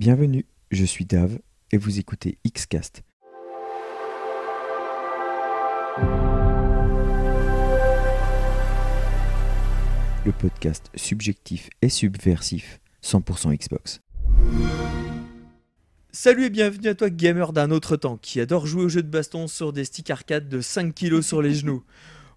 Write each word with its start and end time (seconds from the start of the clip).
Bienvenue, 0.00 0.46
je 0.70 0.86
suis 0.86 1.04
Dave 1.04 1.40
et 1.72 1.76
vous 1.76 1.98
écoutez 1.98 2.38
Xcast. 2.48 3.02
Le 10.24 10.32
podcast 10.32 10.90
subjectif 10.94 11.68
et 11.82 11.90
subversif 11.90 12.80
100% 13.04 13.54
Xbox. 13.54 14.00
Salut 16.12 16.46
et 16.46 16.50
bienvenue 16.50 16.88
à 16.88 16.94
toi 16.94 17.10
gamer 17.10 17.52
d'un 17.52 17.70
autre 17.70 17.96
temps 17.96 18.16
qui 18.16 18.40
adore 18.40 18.64
jouer 18.64 18.84
aux 18.84 18.88
jeux 18.88 19.02
de 19.02 19.10
baston 19.10 19.48
sur 19.48 19.74
des 19.74 19.84
sticks 19.84 20.08
arcade 20.08 20.48
de 20.48 20.62
5 20.62 20.94
kg 20.94 21.20
sur 21.20 21.42
les 21.42 21.52
genoux. 21.52 21.84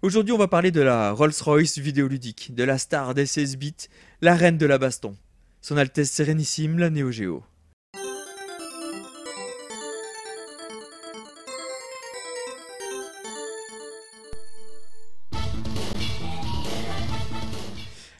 Aujourd'hui 0.02 0.34
on 0.34 0.38
va 0.38 0.48
parler 0.48 0.70
de 0.70 0.82
la 0.82 1.12
Rolls-Royce 1.12 1.78
vidéoludique, 1.78 2.54
de 2.54 2.62
la 2.62 2.76
star 2.76 3.14
des 3.14 3.24
16 3.24 3.56
bits, 3.56 3.88
la 4.20 4.34
reine 4.34 4.58
de 4.58 4.66
la 4.66 4.76
baston. 4.76 5.16
Son 5.62 5.78
Altesse 5.78 6.10
Sérénissime, 6.10 6.78
la 6.78 6.90
Neo 6.90 7.10
Geo. 7.10 7.42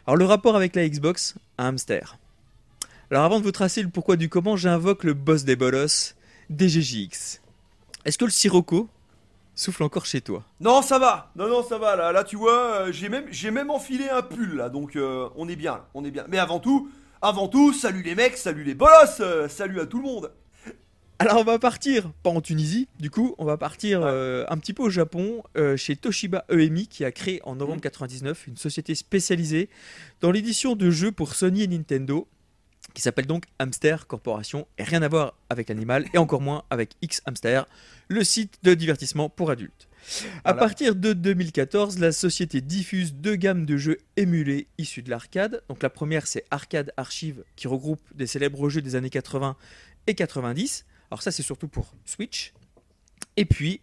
Alors 0.06 0.18
le 0.18 0.26
rapport 0.26 0.54
avec 0.54 0.76
la 0.76 0.86
Xbox, 0.86 1.34
un 1.56 1.68
hamster. 1.68 2.18
Alors 3.10 3.24
avant 3.24 3.38
de 3.38 3.44
vous 3.44 3.52
tracer 3.52 3.82
le 3.82 3.88
pourquoi 3.88 4.16
du 4.16 4.28
comment, 4.28 4.54
j'invoque 4.54 5.02
le 5.02 5.14
boss 5.14 5.44
des 5.44 5.56
bolos, 5.56 6.14
DGJX. 6.50 7.40
Est-ce 8.04 8.18
que 8.18 8.26
le 8.26 8.30
Sirocco 8.30 8.88
souffle 9.54 9.82
encore 9.82 10.04
chez 10.04 10.20
toi? 10.20 10.44
Non, 10.60 10.82
ça 10.82 10.98
va. 10.98 11.30
Non, 11.36 11.48
non, 11.48 11.62
ça 11.62 11.78
va. 11.78 11.96
Là, 11.96 12.12
là 12.12 12.22
tu 12.22 12.36
vois, 12.36 12.82
euh, 12.82 12.92
j'ai 12.92 13.08
même, 13.08 13.30
même 13.50 13.70
enfilé 13.70 14.10
un 14.10 14.20
pull 14.20 14.56
là, 14.56 14.68
donc 14.68 14.94
euh, 14.96 15.30
on 15.36 15.48
est 15.48 15.56
bien, 15.56 15.80
on 15.94 16.04
est 16.04 16.10
bien. 16.10 16.26
Mais 16.28 16.38
avant 16.38 16.60
tout, 16.60 16.90
avant 17.22 17.48
tout, 17.48 17.72
salut 17.72 18.02
les 18.02 18.14
mecs, 18.14 18.36
salut 18.36 18.64
les 18.64 18.74
bolos, 18.74 19.20
euh, 19.20 19.48
salut 19.48 19.80
à 19.80 19.86
tout 19.86 19.98
le 19.98 20.04
monde. 20.04 20.30
Alors 21.20 21.38
on 21.38 21.44
va 21.44 21.58
partir, 21.58 22.10
pas 22.22 22.30
en 22.30 22.40
Tunisie, 22.40 22.88
du 22.98 23.08
coup, 23.08 23.34
on 23.38 23.44
va 23.44 23.56
partir 23.56 24.00
euh, 24.02 24.44
un 24.48 24.58
petit 24.58 24.72
peu 24.74 24.82
au 24.82 24.90
Japon, 24.90 25.42
euh, 25.56 25.76
chez 25.76 25.94
Toshiba 25.96 26.44
EMI, 26.50 26.88
qui 26.88 27.04
a 27.04 27.12
créé 27.12 27.40
en 27.44 27.54
novembre 27.54 27.76
Mhm. 27.76 27.82
99 27.82 28.46
une 28.48 28.56
société 28.56 28.94
spécialisée 28.94 29.68
dans 30.20 30.32
l'édition 30.32 30.74
de 30.74 30.90
jeux 30.90 31.12
pour 31.12 31.34
Sony 31.36 31.62
et 31.62 31.68
Nintendo, 31.68 32.26
qui 32.94 33.00
s'appelle 33.00 33.26
donc 33.26 33.44
Hamster 33.60 34.06
Corporation, 34.08 34.66
et 34.76 34.82
rien 34.82 35.02
à 35.02 35.08
voir 35.08 35.34
avec 35.50 35.68
l'animal, 35.68 36.04
et 36.12 36.18
encore 36.18 36.40
moins 36.40 36.64
avec 36.70 36.90
X 37.00 37.22
Hamster, 37.26 37.66
le 38.08 38.24
site 38.24 38.58
de 38.64 38.74
divertissement 38.74 39.28
pour 39.28 39.50
adultes. 39.50 39.88
À 40.44 40.52
Voilà. 40.52 40.58
partir 40.58 40.94
de 40.96 41.12
2014, 41.12 41.98
la 42.00 42.12
société 42.12 42.60
diffuse 42.60 43.14
deux 43.14 43.36
gammes 43.36 43.64
de 43.66 43.76
jeux 43.78 43.98
émulés 44.16 44.66
issus 44.78 45.00
de 45.02 45.08
l'arcade. 45.10 45.62
Donc 45.68 45.82
la 45.82 45.88
première, 45.90 46.26
c'est 46.26 46.44
Arcade 46.50 46.92
Archive, 46.98 47.44
qui 47.56 47.68
regroupe 47.68 48.00
des 48.14 48.26
célèbres 48.26 48.68
jeux 48.68 48.82
des 48.82 48.96
années 48.96 49.08
80 49.10 49.56
et 50.06 50.14
90. 50.14 50.84
Alors 51.14 51.22
ça, 51.22 51.30
c'est 51.30 51.44
surtout 51.44 51.68
pour 51.68 51.94
Switch. 52.04 52.52
Et 53.36 53.44
puis, 53.44 53.80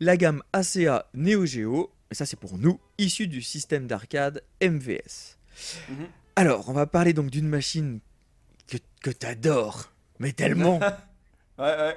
la 0.00 0.16
gamme 0.16 0.42
ACA 0.52 1.08
Neo 1.14 1.46
Geo, 1.46 1.92
et 2.10 2.16
ça 2.16 2.26
c'est 2.26 2.36
pour 2.36 2.58
nous, 2.58 2.80
issu 2.98 3.28
du 3.28 3.40
système 3.40 3.86
d'arcade 3.86 4.42
MVS. 4.60 5.38
Mhm. 5.88 6.08
Alors, 6.34 6.68
on 6.68 6.72
va 6.72 6.86
parler 6.86 7.12
donc 7.12 7.30
d'une 7.30 7.46
machine 7.46 8.00
que, 8.66 8.78
que 9.00 9.10
t'adores, 9.10 9.92
mais 10.18 10.32
tellement. 10.32 10.80
Ouais, 11.58 11.76
ouais. 11.76 11.96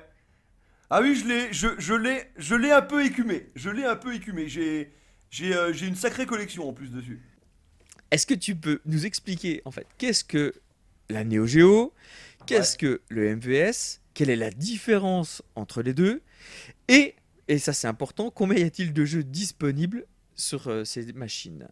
Ah 0.91 1.02
oui, 1.02 1.16
je 1.16 1.28
l'ai, 1.28 1.52
je, 1.52 1.69
je 1.80 1.94
l'ai, 1.95 2.30
je 2.38 2.53
l'ai 2.53 2.72
un 2.72 2.83
peu 2.83 3.03
écumé. 3.03 3.50
Je 3.56 3.72
l'ai 3.72 3.86
un 3.86 3.95
peu 3.95 4.13
écumé. 4.13 4.47
J'ai, 4.50 4.94
j'ai, 5.31 5.56
euh, 5.56 5.73
j'ai 5.73 5.88
une 5.88 5.95
sacrée 5.95 6.28
collection 6.28 6.69
en 6.69 6.73
plus 6.73 6.91
dessus. 6.91 7.22
Est-ce 8.11 8.28
que 8.28 8.36
tu 8.36 8.56
peux 8.56 8.81
nous 8.86 9.08
expliquer 9.08 9.63
en 9.66 9.72
fait 9.72 9.88
qu'est-ce 9.97 10.23
que 10.23 10.53
la 11.09 11.23
Neo 11.23 11.47
Geo, 11.47 11.94
qu'est-ce 12.45 12.77
que 12.77 13.01
le 13.09 13.35
MVS, 13.35 14.01
quelle 14.13 14.29
est 14.29 14.35
la 14.35 14.51
différence 14.51 15.41
entre 15.55 15.81
les 15.81 15.93
deux? 15.93 16.21
Et, 16.88 17.15
et 17.47 17.57
ça 17.57 17.73
c'est 17.73 17.88
important, 17.88 18.29
combien 18.29 18.59
y 18.59 18.63
a-t-il 18.63 18.93
de 18.93 19.05
jeux 19.05 19.23
disponibles 19.23 20.05
sur 20.35 20.67
euh, 20.67 20.83
ces 20.83 21.11
machines? 21.13 21.67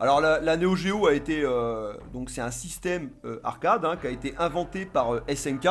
Alors 0.00 0.20
la, 0.20 0.40
la 0.40 0.56
Neo 0.56 0.76
Geo 0.76 1.08
a 1.08 1.14
été, 1.14 1.42
euh, 1.42 1.92
donc 2.12 2.30
c'est 2.30 2.40
un 2.40 2.52
système 2.52 3.10
euh, 3.24 3.40
arcade 3.42 3.84
hein, 3.84 3.96
qui 3.96 4.06
a 4.06 4.10
été 4.10 4.32
inventé 4.38 4.86
par 4.86 5.20
SNK. 5.28 5.66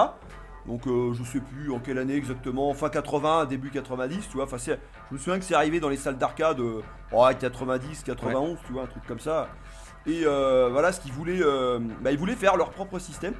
Donc 0.67 0.85
euh, 0.87 1.13
je 1.13 1.23
sais 1.23 1.39
plus 1.39 1.71
en 1.71 1.79
quelle 1.79 1.97
année 1.97 2.15
exactement, 2.15 2.73
fin 2.73 2.89
80, 2.89 3.45
début 3.45 3.69
90, 3.69 4.27
tu 4.29 4.35
vois. 4.35 4.43
Enfin, 4.43 4.57
je 4.57 4.73
me 5.11 5.17
souviens 5.17 5.39
que 5.39 5.45
c'est 5.45 5.55
arrivé 5.55 5.79
dans 5.79 5.89
les 5.89 5.97
salles 5.97 6.17
d'arcade, 6.17 6.59
euh, 6.59 6.81
ouais, 7.11 7.35
90, 7.35 8.03
91, 8.03 8.57
tu 8.65 8.73
vois, 8.73 8.83
un 8.83 8.87
truc 8.87 9.05
comme 9.07 9.19
ça. 9.19 9.49
Et 10.05 10.23
euh, 10.25 10.69
voilà, 10.71 10.91
ce 10.91 11.01
qu'ils 11.01 11.13
voulaient, 11.13 11.41
euh, 11.41 11.79
bah, 12.01 12.11
ils 12.11 12.17
voulaient 12.17 12.35
faire 12.35 12.57
leur 12.57 12.71
propre 12.71 12.99
système. 12.99 13.33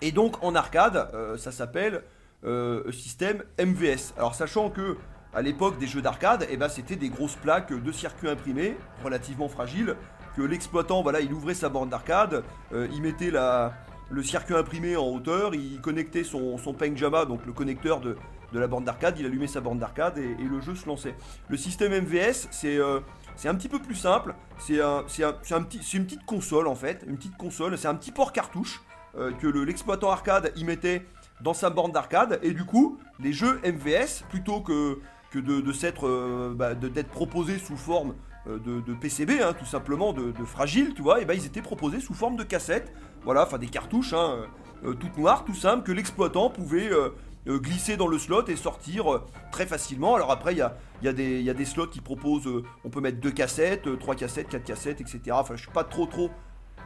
Et 0.00 0.12
donc 0.12 0.42
en 0.42 0.54
arcade, 0.54 1.08
euh, 1.14 1.36
ça 1.36 1.52
s'appelle 1.52 2.02
euh, 2.44 2.90
système 2.92 3.42
MVS. 3.58 4.12
Alors 4.16 4.34
sachant 4.34 4.70
que 4.70 4.96
à 5.32 5.42
l'époque 5.42 5.78
des 5.78 5.86
jeux 5.86 6.02
d'arcade, 6.02 6.46
eh 6.50 6.56
ben, 6.56 6.68
c'était 6.68 6.96
des 6.96 7.08
grosses 7.08 7.36
plaques 7.36 7.72
de 7.72 7.92
circuits 7.92 8.28
imprimés, 8.28 8.76
relativement 9.02 9.48
fragiles, 9.48 9.96
que 10.36 10.42
l'exploitant, 10.42 11.02
voilà, 11.02 11.20
il 11.20 11.32
ouvrait 11.32 11.54
sa 11.54 11.68
borne 11.68 11.88
d'arcade, 11.88 12.44
euh, 12.72 12.86
il 12.92 13.02
mettait 13.02 13.30
la, 13.30 13.72
le 14.10 14.22
circuit 14.22 14.54
imprimé 14.54 14.96
en 14.96 15.06
hauteur, 15.08 15.54
il 15.54 15.80
connectait 15.80 16.24
son, 16.24 16.58
son 16.58 16.72
Pengjama, 16.74 17.24
donc 17.24 17.44
le 17.46 17.52
connecteur 17.52 18.00
de, 18.00 18.16
de 18.52 18.58
la 18.58 18.66
borne 18.66 18.84
d'arcade, 18.84 19.18
il 19.18 19.26
allumait 19.26 19.46
sa 19.46 19.60
borne 19.60 19.78
d'arcade 19.78 20.18
et, 20.18 20.36
le 20.42 20.60
jeu 20.60 20.74
se 20.74 20.86
lançait. 20.86 21.14
Le 21.48 21.56
système 21.56 21.92
MVS, 21.92 22.48
c'est 22.50 22.78
euh, 22.78 23.00
c'est 23.36 23.48
un 23.48 23.54
petit 23.54 23.68
peu 23.68 23.80
plus 23.80 23.94
simple, 23.96 24.34
c'est 24.58 24.80
un, 24.80 24.98
un- 25.22 25.66
une 25.94 26.04
petite 26.04 26.24
console 26.24 26.68
en 26.68 26.74
fait, 26.76 27.04
une 27.08 27.16
petite 27.16 27.36
console, 27.36 27.76
c'est 27.76 27.88
un 27.88 27.94
petit 27.96 28.12
port 28.12 28.32
cartouche 28.32 28.82
euh, 29.16 29.32
que 29.32 29.46
le- 29.48 29.64
l'exploitant 29.64 30.10
arcade 30.10 30.52
y 30.56 30.64
mettait 30.64 31.04
dans 31.40 31.54
sa 31.54 31.70
borne 31.70 31.90
d'arcade 31.90 32.38
et 32.42 32.52
du 32.52 32.64
coup 32.64 32.98
les 33.18 33.32
jeux 33.32 33.60
MVS 33.64 34.22
plutôt 34.30 34.60
que, 34.60 35.00
que 35.32 35.40
de, 35.40 35.72
s'être 35.72 36.06
euh, 36.06 36.54
bah, 36.54 36.74
d'être 36.74 37.08
proposés 37.10 37.58
sous 37.58 37.76
forme 37.76 38.14
de, 38.46 38.94
PCB 38.94 39.40
hein, 39.42 39.52
tout 39.58 39.64
simplement 39.64 40.12
de, 40.12 40.30
de 40.30 40.44
fragile 40.44 40.92
tu 40.94 41.02
vois 41.02 41.20
et 41.20 41.24
ben 41.24 41.34
ils 41.34 41.46
étaient 41.46 41.62
proposés 41.62 41.98
sous 41.98 42.14
forme 42.14 42.36
de 42.36 42.44
cassettes 42.44 42.92
voilà 43.24 43.42
enfin 43.42 43.58
des 43.58 43.66
cartouches 43.66 44.12
hein, 44.12 44.46
euh, 44.84 44.90
euh, 44.90 44.94
toutes 44.94 45.16
noires 45.16 45.44
tout 45.44 45.54
simple 45.54 45.82
que 45.82 45.92
l'exploitant 45.92 46.50
pouvait 46.50 46.90
euh, 46.90 47.10
glisser 47.46 47.96
dans 47.96 48.06
le 48.06 48.18
slot 48.18 48.46
et 48.48 48.56
sortir 48.56 49.22
très 49.52 49.66
facilement 49.66 50.14
alors 50.14 50.30
après 50.30 50.52
il 50.52 50.58
y 50.58 51.08
a, 51.08 51.12
des- 51.12 51.64
slots 51.64 51.88
qui 51.88 52.00
proposent 52.00 52.48
on 52.84 52.90
peut 52.90 53.00
mettre 53.00 53.20
deux 53.20 53.30
cassettes 53.30 53.98
trois 53.98 54.14
cassettes 54.14 54.48
quatre 54.48 54.64
cassettes 54.64 55.00
etc 55.00 55.20
enfin 55.32 55.56
je 55.56 55.62
suis 55.62 55.70
pas 55.70 55.84
trop 55.84 56.06
trop 56.06 56.30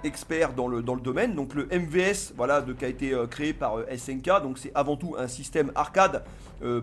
expert 0.04 0.52
dans 0.54 0.68
le, 0.68 0.80
domaine. 0.80 1.34
Donc 1.34 1.54
le 1.54 1.66
MVS, 1.72 2.32
voilà, 2.36 2.60
de, 2.60 2.72
qui 2.72 2.84
a 2.84 2.88
été 2.88 3.20
créé 3.28 3.52
par 3.52 3.78
SNK. 3.92 4.42
Donc 4.44 4.56
c'est 4.58 4.70
avant 4.76 4.96
tout 4.96 5.16
un 5.18 5.26
système 5.26 5.72
arcade 5.74 6.22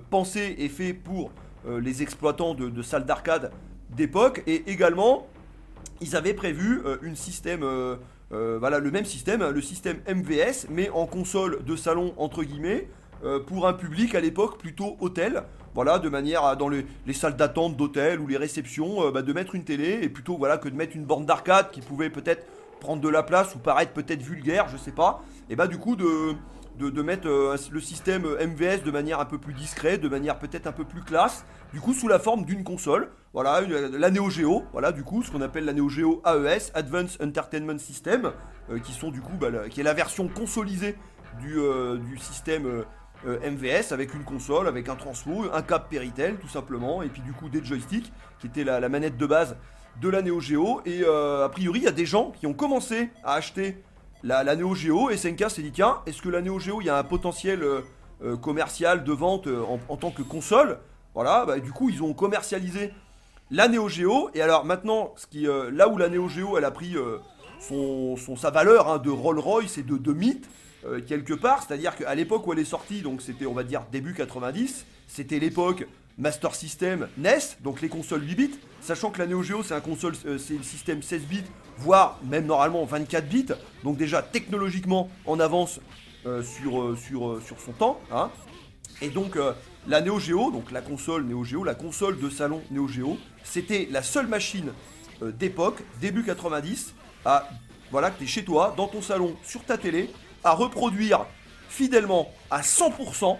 pensé 0.09 0.55
et 0.57 0.67
fait 0.67 0.91
pour 0.91 1.31
les 1.65 2.01
exploitants 2.01 2.55
de, 2.55 2.67
de 2.67 2.81
salles 2.81 3.05
d'arcade 3.05 3.53
d'époque. 3.89 4.43
Et 4.47 4.69
également, 4.69 5.27
ils 6.01 6.15
avaient 6.15 6.33
prévu 6.33 6.81
euh, 6.85 6.97
une 7.01 7.15
système, 7.15 7.63
euh, 8.31 8.57
voilà, 8.59 8.79
le 8.79 8.91
même 8.91 9.05
système, 9.05 9.47
le 9.47 9.61
système 9.61 9.97
MVS, 10.07 10.67
mais 10.69 10.89
en 10.89 11.05
console 11.05 11.63
de 11.63 11.75
salon 11.75 12.13
entre 12.17 12.43
guillemets, 12.43 12.87
euh, 13.23 13.39
pour 13.39 13.67
un 13.67 13.73
public 13.73 14.15
à 14.15 14.19
l'époque 14.19 14.57
plutôt 14.57 14.97
hôtel. 14.99 15.43
Voilà, 15.73 15.99
de 15.99 16.07
manière 16.07 16.55
dans 16.55 16.69
les, 16.69 16.85
les 17.05 17.13
salles 17.13 17.35
d'attente 17.35 17.75
d'hôtel 17.75 18.19
ou 18.19 18.27
les 18.27 18.37
réceptions, 18.37 19.07
euh, 19.07 19.11
bah, 19.11 19.21
de 19.21 19.33
mettre 19.33 19.55
une 19.55 19.63
télé 19.63 19.99
et 20.01 20.09
plutôt 20.09 20.37
voilà 20.37 20.57
que 20.57 20.69
de 20.69 20.75
mettre 20.75 20.95
une 20.95 21.03
borne 21.03 21.25
d'arcade 21.25 21.69
qui 21.71 21.81
pouvait 21.81 22.09
peut-être 22.09 22.45
prendre 22.79 23.01
de 23.01 23.09
la 23.09 23.23
place 23.23 23.55
ou 23.55 23.59
paraître 23.59 23.91
peut-être 23.91 24.21
vulgaire, 24.21 24.67
je 24.69 24.77
sais 24.77 24.91
pas. 24.91 25.23
Et 25.49 25.55
bah 25.55 25.67
du 25.67 25.77
coup 25.77 25.95
de, 25.95 26.33
de, 26.77 27.01
mettre 27.01 27.27
euh, 27.27 27.55
le 27.71 27.79
système 27.79 28.23
MVS 28.23 28.83
de 28.83 28.91
manière 28.91 29.19
un 29.19 29.25
peu 29.25 29.37
plus 29.37 29.53
discrète, 29.53 30.01
de 30.01 30.09
manière 30.09 30.37
peut-être 30.39 30.67
un 30.67 30.71
peu 30.71 30.83
plus 30.85 31.01
classe, 31.01 31.45
du 31.73 31.79
coup 31.79 31.93
sous 31.93 32.07
la 32.07 32.19
forme 32.19 32.45
d'une 32.45 32.63
console. 32.63 33.09
Voilà, 33.33 33.61
une- 33.61 33.97
la 33.97 34.09
Neo 34.11 34.29
Geo, 34.29 34.63
voilà 34.71 34.91
du 34.91 35.03
coup 35.03 35.23
ce 35.23 35.31
qu'on 35.31 35.41
appelle 35.41 35.65
la 35.65 35.73
Neo 35.73 35.89
Geo 35.89 36.21
AES, 36.25 36.71
Advanced 36.73 37.21
Entertainment 37.21 37.77
System, 37.79 38.31
euh, 38.69 38.79
qui 38.79 38.91
sont 38.93 39.11
du 39.11 39.21
coup 39.21 39.33
bah, 39.39 39.47
qui 39.69 39.79
est 39.81 39.83
la 39.83 39.93
version 39.93 40.27
consolisée 40.27 40.95
du, 41.41 41.57
euh, 41.59 41.97
système 42.17 42.65
euh, 42.65 42.83
euh, 43.27 43.39
MVS 43.51 43.91
avec 43.91 44.13
une 44.13 44.23
console, 44.23 44.67
avec 44.67 44.87
un 44.89 44.95
transfo, 44.95 45.45
un 45.53 45.61
câble 45.61 45.85
Péritel 45.89 46.35
tout 46.37 46.47
simplement, 46.47 47.01
et 47.01 47.09
puis 47.09 47.21
du 47.21 47.33
coup 47.33 47.49
des 47.49 47.63
joysticks 47.63 48.11
qui 48.39 48.47
était 48.47 48.63
la, 48.63 48.79
la 48.79 48.89
manette 48.89 49.17
de 49.17 49.25
base 49.25 49.57
de 50.01 50.09
la 50.09 50.21
Neo 50.21 50.39
Geo. 50.39 50.81
Et 50.85 51.01
euh, 51.03 51.45
a 51.45 51.49
priori, 51.49 51.79
il 51.79 51.83
y 51.85 51.87
a 51.87 51.91
des 51.91 52.05
gens 52.05 52.31
qui 52.31 52.47
ont 52.47 52.53
commencé 52.53 53.09
à 53.23 53.33
acheter 53.33 53.83
la, 54.25 54.43
la 54.43 54.55
Neo 54.55 54.75
Geo. 54.75 55.09
SNK 55.15 55.49
s'est 55.49 55.61
dit 55.61 55.71
tiens, 55.71 56.01
est-ce 56.05 56.21
que 56.21 56.29
la 56.29 56.41
Neo 56.41 56.59
Geo, 56.59 56.81
il 56.81 56.87
y 56.87 56.89
a 56.89 56.97
un 56.97 57.03
potentiel 57.03 57.63
euh, 57.63 57.81
euh, 58.23 58.35
commercial 58.35 59.03
de 59.03 59.13
vente 59.13 59.47
euh, 59.47 59.63
en, 59.87 59.95
tant 59.95 60.11
que 60.11 60.23
console? 60.23 60.79
Voilà, 61.13 61.45
bah, 61.45 61.59
du 61.59 61.71
coup, 61.71 61.89
ils 61.89 62.03
ont 62.03 62.13
commercialisé 62.13 62.91
la 63.51 63.67
Neo 63.67 63.87
Geo. 63.87 64.29
Et 64.33 64.41
alors 64.41 64.65
maintenant, 64.65 65.13
ce 65.15 65.27
qui, 65.27 65.47
là 65.71 65.87
où 65.87 65.97
la 65.97 66.09
Neo 66.09 66.27
Geo, 66.27 66.57
elle 66.57 66.65
a 66.65 66.71
pris 66.71 66.95
son, 67.59 68.17
sa 68.35 68.49
valeur 68.49 68.89
hein, 68.89 68.97
de 68.97 69.09
Rolls-Royce 69.09 69.77
et 69.77 69.83
de, 69.83 69.97
de 69.97 70.11
mythe, 70.11 70.49
quelque 71.07 71.33
part, 71.33 71.63
c'est-à-dire 71.63 71.95
qu'à 71.95 72.13
l'époque 72.15 72.45
où 72.45 72.53
elle 72.53 72.59
est 72.59 72.65
sortie, 72.65 73.01
donc 73.01 73.21
c'était 73.21 73.45
on 73.45 73.53
va 73.53 73.63
dire 73.63 73.85
début 73.91 74.13
90, 74.13 74.85
c'était 75.07 75.39
l'époque 75.39 75.87
Master 76.17 76.55
System, 76.55 77.07
NES, 77.17 77.57
donc 77.61 77.81
les 77.81 77.89
consoles 77.89 78.25
8 78.25 78.35
bits, 78.35 78.59
sachant 78.81 79.11
que 79.11 79.19
la 79.19 79.27
Neo 79.27 79.43
Geo 79.43 79.63
c'est 79.63 79.73
un 79.73 79.81
console, 79.81 80.13
euh, 80.25 80.37
système 80.37 81.01
16 81.01 81.23
bits, 81.23 81.43
voire 81.77 82.19
même 82.23 82.45
normalement 82.45 82.85
24 82.85 83.27
bits, 83.27 83.47
donc 83.83 83.97
déjà 83.97 84.21
technologiquement 84.21 85.09
en 85.25 85.39
avance 85.39 85.79
euh, 86.25 86.41
sur, 86.41 86.81
euh, 86.81 86.95
sur, 86.95 87.59
son 87.59 87.73
temps. 87.73 87.99
hein. 88.11 88.31
Et 89.01 89.09
donc 89.09 89.37
la 89.87 89.99
Neo 89.99 90.19
Geo, 90.19 90.51
donc 90.51 90.71
la 90.71 90.81
console 90.81 91.25
Neo 91.25 91.43
Geo, 91.43 91.65
la 91.65 91.75
console 91.75 92.17
de 92.17 92.29
salon 92.29 92.61
Neo 92.71 92.87
Geo, 92.87 93.17
c'était 93.43 93.89
la 93.91 94.01
seule 94.01 94.27
machine 94.27 94.71
d'époque, 95.21 95.81
début 95.99 96.23
90, 96.23 96.93
à 97.25 97.49
voilà 97.91 98.09
que 98.09 98.19
t'es 98.19 98.25
chez 98.25 98.45
toi, 98.45 98.73
dans 98.77 98.87
ton 98.87 99.01
salon, 99.01 99.35
sur 99.43 99.63
ta 99.65 99.77
télé, 99.77 100.09
à 100.45 100.51
reproduire 100.53 101.25
fidèlement 101.67 102.31
à 102.49 102.61
100% 102.61 103.37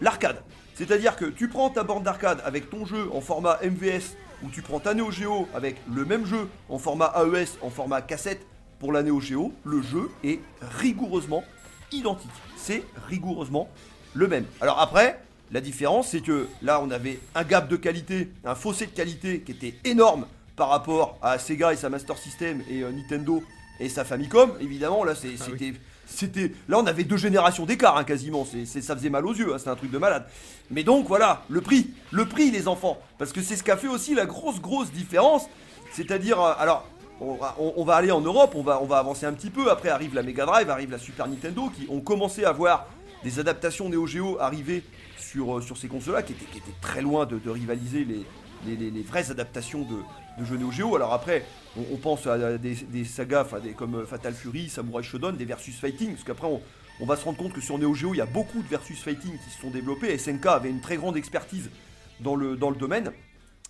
l'arcade. 0.00 0.42
C'est-à-dire 0.74 1.16
que 1.16 1.26
tu 1.26 1.48
prends 1.48 1.70
ta 1.70 1.84
borne 1.84 2.02
d'arcade 2.02 2.42
avec 2.44 2.68
ton 2.68 2.84
jeu 2.84 3.08
en 3.12 3.20
format 3.20 3.58
MVS 3.62 4.16
ou 4.42 4.48
tu 4.50 4.60
prends 4.60 4.80
ta 4.80 4.92
Neo 4.94 5.10
Geo 5.10 5.48
avec 5.54 5.76
le 5.92 6.04
même 6.04 6.26
jeu 6.26 6.48
en 6.68 6.78
format 6.78 7.12
AES, 7.16 7.58
en 7.62 7.70
format 7.70 8.02
cassette 8.02 8.44
pour 8.80 8.92
la 8.92 9.02
Neo 9.02 9.20
Geo, 9.20 9.52
le 9.64 9.80
jeu 9.82 10.10
est 10.24 10.40
rigoureusement 10.80 11.44
identique. 11.92 12.30
C'est 12.56 12.82
rigoureusement 13.08 13.68
le 14.14 14.26
même. 14.26 14.44
Alors 14.60 14.80
après, 14.80 15.20
la 15.52 15.60
différence 15.60 16.08
c'est 16.08 16.20
que 16.20 16.48
là 16.60 16.80
on 16.82 16.90
avait 16.90 17.20
un 17.34 17.44
gap 17.44 17.68
de 17.68 17.76
qualité, 17.76 18.30
un 18.44 18.54
fossé 18.54 18.86
de 18.86 18.90
qualité 18.92 19.40
qui 19.40 19.52
était 19.52 19.74
énorme 19.84 20.26
par 20.56 20.68
rapport 20.70 21.18
à 21.22 21.38
Sega 21.38 21.72
et 21.72 21.76
sa 21.76 21.88
Master 21.88 22.18
System 22.18 22.62
et 22.68 22.82
euh, 22.82 22.90
Nintendo 22.90 23.42
et 23.80 23.88
sa 23.88 24.04
Famicom. 24.04 24.52
Évidemment 24.60 25.04
là 25.04 25.14
Ah 25.14 25.44
oui. 25.52 25.74
C'était 26.06 26.24
c'était 26.34 26.54
là 26.68 26.78
on 26.78 26.86
avait 26.86 27.04
deux 27.04 27.16
générations 27.16 27.66
d'écart 27.66 27.96
hein, 27.96 28.04
quasiment. 28.04 28.46
C'est 28.46 28.82
ça 28.82 28.96
faisait 28.96 29.10
mal 29.10 29.26
aux 29.26 29.34
yeux 29.34 29.54
hein, 29.54 29.58
c'est 29.58 29.70
un 29.70 29.76
truc 29.76 29.90
de 29.90 29.98
malade. 29.98 30.26
Mais 30.70 30.82
donc 30.82 31.06
voilà 31.06 31.42
le 31.48 31.60
prix. 31.60 31.90
Le 32.10 32.26
prix 32.26 32.50
les 32.50 32.68
enfants. 32.68 32.98
Parce 33.18 33.32
que 33.32 33.42
c'est 33.42 33.56
ce 33.56 33.62
qu'a 33.62 33.76
fait 33.76 33.88
aussi 33.88 34.14
la 34.14 34.26
grosse 34.26 34.60
grosse 34.60 34.90
différence. 34.90 35.46
C'est-à-dire 35.92 36.40
euh, 36.40 36.52
alors 36.58 36.88
on 37.20 37.84
va, 37.84 37.94
aller 37.94 38.10
en 38.10 38.20
Europe 38.20 38.54
on 38.56 38.62
va 38.62 38.98
avancer 38.98 39.26
un 39.26 39.32
petit 39.32 39.50
peu. 39.50 39.70
Après 39.70 39.88
arrive 39.88 40.14
la 40.14 40.22
Mega 40.22 40.46
Drive 40.46 40.70
arrive 40.70 40.90
la 40.90 40.98
Super 40.98 41.28
Nintendo 41.28 41.70
qui 41.76 41.86
ont 41.88 42.00
commencé 42.00 42.44
à 42.44 42.52
voir 42.52 42.86
des 43.22 43.38
adaptations 43.38 43.88
Neo 43.88 44.06
Geo 44.06 44.38
arriver 44.40 44.82
sur, 45.18 45.58
euh, 45.58 45.62
ces 45.76 45.88
consoles 45.88 46.14
là 46.14 46.22
qui 46.22 46.32
étaient, 46.32 46.60
très 46.80 47.00
loin 47.00 47.24
de, 47.26 47.38
rivaliser 47.48 48.06
les 48.66 49.02
vraies 49.02 49.30
adaptations 49.30 49.82
de, 49.82 49.96
de 50.38 50.44
jeux 50.44 50.56
Neo 50.56 50.70
Geo. 50.70 50.96
Alors 50.96 51.12
après, 51.12 51.44
on, 51.76 51.96
pense 51.96 52.26
à 52.26 52.58
des, 52.58 53.04
sagas 53.04 53.46
comme 53.76 53.96
euh, 53.96 54.06
Fatal 54.06 54.34
Fury, 54.34 54.68
Samurai 54.68 55.02
Shodown, 55.02 55.36
des 55.36 55.44
versus 55.44 55.76
fighting, 55.76 56.12
parce 56.12 56.24
qu'après 56.24 56.48
on, 57.00 57.06
va 57.06 57.16
se 57.16 57.24
rendre 57.24 57.38
compte 57.38 57.52
que 57.52 57.60
sur 57.60 57.78
Neo 57.78 57.94
Geo, 57.94 58.14
il 58.14 58.18
y 58.18 58.20
a 58.20 58.26
beaucoup 58.26 58.62
de 58.62 58.68
versus 58.68 59.00
fighting 59.00 59.32
qui 59.38 59.50
se 59.50 59.60
sont 59.60 59.70
développés. 59.70 60.16
SNK 60.16 60.46
avait 60.46 60.70
une 60.70 60.80
très 60.80 60.96
grande 60.96 61.16
expertise 61.16 61.70
dans 62.20 62.36
le, 62.36 62.56
domaine. 62.56 63.12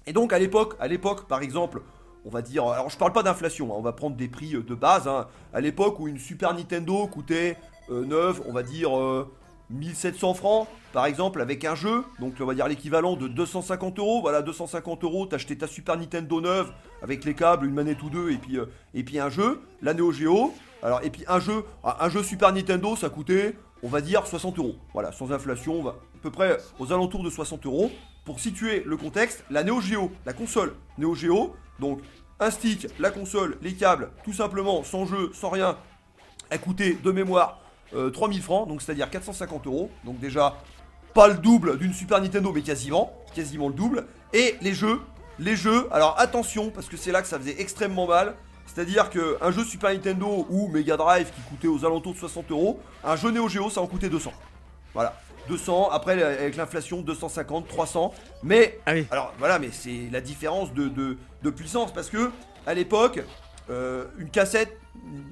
Et 0.06 0.12
donc 0.12 0.32
à 0.32 0.38
l'époque, 0.38 0.74
à 0.80 0.88
l'époque, 0.88 1.26
par 1.26 1.42
exemple, 1.42 1.80
on 2.26 2.30
va 2.30 2.42
dire, 2.42 2.64
alors 2.66 2.90
je 2.90 2.96
parle 2.96 3.12
pas 3.12 3.22
d'inflation, 3.22 3.66
hein, 3.72 3.76
on 3.76 3.82
va 3.82 3.92
prendre 3.92 4.16
des 4.16 4.28
prix 4.28 4.54
euh, 4.54 4.62
de 4.62 4.74
base. 4.74 5.08
hein. 5.08 5.26
À 5.52 5.60
l'époque 5.60 6.00
où 6.00 6.08
une 6.08 6.18
Super 6.18 6.54
Nintendo 6.54 7.06
coûtait 7.06 7.56
euh, 7.90 8.04
neuve, 8.04 8.42
on 8.46 8.52
va 8.52 8.62
dire 8.62 8.98
euh, 8.98 9.30
1700 9.70 10.34
francs, 10.34 10.68
par 10.92 11.06
exemple, 11.06 11.40
avec 11.40 11.64
un 11.64 11.74
jeu, 11.74 12.04
donc 12.20 12.34
on 12.40 12.44
va 12.44 12.54
dire 12.54 12.68
l'équivalent 12.68 13.16
de 13.16 13.28
250 13.28 13.98
euros. 13.98 14.20
Voilà, 14.20 14.42
250 14.42 15.04
euros, 15.04 15.26
t'achetais 15.26 15.56
ta 15.56 15.66
Super 15.66 15.96
Nintendo 15.96 16.40
neuve 16.40 16.72
avec 17.02 17.24
les 17.24 17.34
câbles, 17.34 17.66
une 17.66 17.74
manette 17.74 18.02
ou 18.02 18.10
deux, 18.10 18.30
et 18.30 18.36
puis, 18.36 18.58
euh, 18.58 18.66
et 18.94 19.02
puis 19.02 19.18
un 19.18 19.30
jeu, 19.30 19.62
la 19.82 19.94
Neo 19.94 20.12
Geo. 20.12 20.54
Alors, 20.82 21.02
et 21.02 21.10
puis 21.10 21.24
un 21.28 21.40
jeu, 21.40 21.64
un 21.82 22.08
jeu 22.08 22.22
Super 22.22 22.52
Nintendo, 22.52 22.94
ça 22.94 23.08
coûtait, 23.08 23.56
on 23.82 23.88
va 23.88 24.00
dire 24.00 24.26
60 24.26 24.58
euros. 24.58 24.76
Voilà, 24.92 25.12
sans 25.12 25.32
inflation, 25.32 25.80
on 25.80 25.82
va 25.82 25.90
à 25.90 26.18
peu 26.22 26.30
près 26.30 26.58
aux 26.78 26.92
alentours 26.92 27.24
de 27.24 27.30
60 27.30 27.64
euros. 27.66 27.90
Pour 28.24 28.40
situer 28.40 28.82
le 28.86 28.96
contexte, 28.96 29.44
la 29.50 29.64
Neo 29.64 29.80
Geo, 29.80 30.10
la 30.24 30.32
console 30.32 30.74
Neo 30.98 31.14
Geo, 31.14 31.54
donc 31.78 32.00
un 32.40 32.50
stick, 32.50 32.86
la 32.98 33.10
console, 33.10 33.58
les 33.62 33.74
câbles, 33.74 34.10
tout 34.24 34.32
simplement, 34.32 34.82
sans 34.84 35.06
jeu, 35.06 35.30
sans 35.34 35.50
rien, 35.50 35.76
a 36.50 36.58
coûté 36.58 36.94
de 36.94 37.10
mémoire 37.10 37.60
euh, 37.94 38.10
3000 38.10 38.42
francs, 38.42 38.68
donc 38.68 38.82
c'est-à-dire 38.82 39.08
450 39.10 39.66
euros. 39.66 39.90
Donc 40.04 40.18
déjà, 40.18 40.56
pas 41.14 41.28
le 41.28 41.34
double 41.34 41.78
d'une 41.78 41.92
Super 41.92 42.20
Nintendo, 42.20 42.52
mais 42.52 42.62
quasiment, 42.62 43.12
quasiment 43.34 43.68
le 43.68 43.74
double. 43.74 44.06
Et 44.32 44.56
les 44.62 44.74
jeux, 44.74 45.00
les 45.38 45.56
jeux, 45.56 45.88
alors 45.92 46.14
attention, 46.18 46.70
parce 46.70 46.88
que 46.88 46.96
c'est 46.96 47.12
là 47.12 47.22
que 47.22 47.28
ça 47.28 47.38
faisait 47.38 47.60
extrêmement 47.60 48.06
mal. 48.06 48.34
C'est-à-dire 48.66 49.10
qu'un 49.10 49.50
jeu 49.52 49.62
Super 49.64 49.90
Nintendo 49.90 50.46
ou 50.50 50.68
Mega 50.68 50.96
Drive 50.96 51.30
qui 51.34 51.40
coûtait 51.42 51.68
aux 51.68 51.84
alentours 51.84 52.14
de 52.14 52.18
60 52.18 52.50
euros, 52.50 52.80
un 53.04 53.14
jeu 53.14 53.30
Neo 53.30 53.48
Geo 53.48 53.70
ça 53.70 53.80
en 53.80 53.86
coûtait 53.86 54.08
200. 54.08 54.32
Voilà, 54.94 55.20
200, 55.48 55.90
après 55.90 56.20
avec 56.20 56.56
l'inflation 56.56 57.00
250, 57.02 57.68
300. 57.68 58.12
Mais 58.42 58.80
Ah 58.86 58.92
oui. 58.94 59.06
alors 59.12 59.32
voilà, 59.38 59.58
mais 59.60 59.68
c'est 59.70 60.08
la 60.10 60.20
différence 60.20 60.72
de, 60.72 60.88
de- 60.88 61.18
de 61.42 61.50
puissance 61.50 61.92
parce 61.92 62.08
que 62.10 62.30
à 62.66 62.74
l'époque, 62.74 63.22
euh, 63.70 64.06
une 64.18 64.30
cassette 64.30 64.76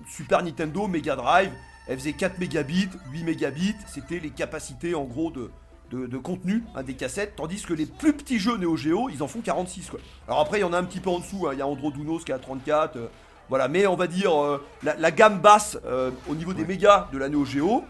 Super 0.08 0.42
Nintendo, 0.44 0.86
Mega 0.86 1.16
Drive, 1.16 1.50
elle 1.86 1.98
faisait 1.98 2.12
4 2.12 2.38
mégabits, 2.38 2.88
8 3.12 3.24
mégabits, 3.24 3.74
c'était 3.86 4.20
les 4.20 4.30
capacités 4.30 4.94
en 4.94 5.04
gros 5.04 5.30
de, 5.30 5.50
de, 5.90 6.06
de 6.06 6.18
contenu 6.18 6.64
hein, 6.74 6.82
des 6.82 6.94
cassettes, 6.94 7.34
tandis 7.36 7.62
que 7.62 7.74
les 7.74 7.86
plus 7.86 8.12
petits 8.12 8.38
jeux 8.38 8.56
Neo 8.56 8.76
Geo, 8.76 9.08
ils 9.10 9.22
en 9.22 9.28
font 9.28 9.40
46 9.40 9.90
quoi. 9.90 10.00
Alors 10.26 10.40
après, 10.40 10.58
il 10.58 10.62
y 10.62 10.64
en 10.64 10.72
a 10.72 10.78
un 10.78 10.84
petit 10.84 11.00
peu 11.00 11.10
en 11.10 11.18
dessous, 11.18 11.46
hein, 11.46 11.50
il 11.52 11.58
y 11.58 11.62
a 11.62 11.66
Andro 11.66 11.90
Dunos 11.90 12.24
qui 12.24 12.32
à 12.32 12.38
34, 12.38 12.96
euh, 12.96 13.06
voilà, 13.48 13.68
mais 13.68 13.86
on 13.86 13.96
va 13.96 14.06
dire 14.06 14.32
euh, 14.34 14.64
la, 14.82 14.96
la 14.96 15.10
gamme 15.10 15.40
basse 15.40 15.78
euh, 15.84 16.10
au 16.28 16.34
niveau 16.34 16.54
des 16.54 16.64
mégas 16.64 17.08
de 17.12 17.18
la 17.18 17.28
Neo 17.28 17.44
Geo, 17.44 17.84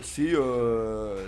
c'est 0.00 0.32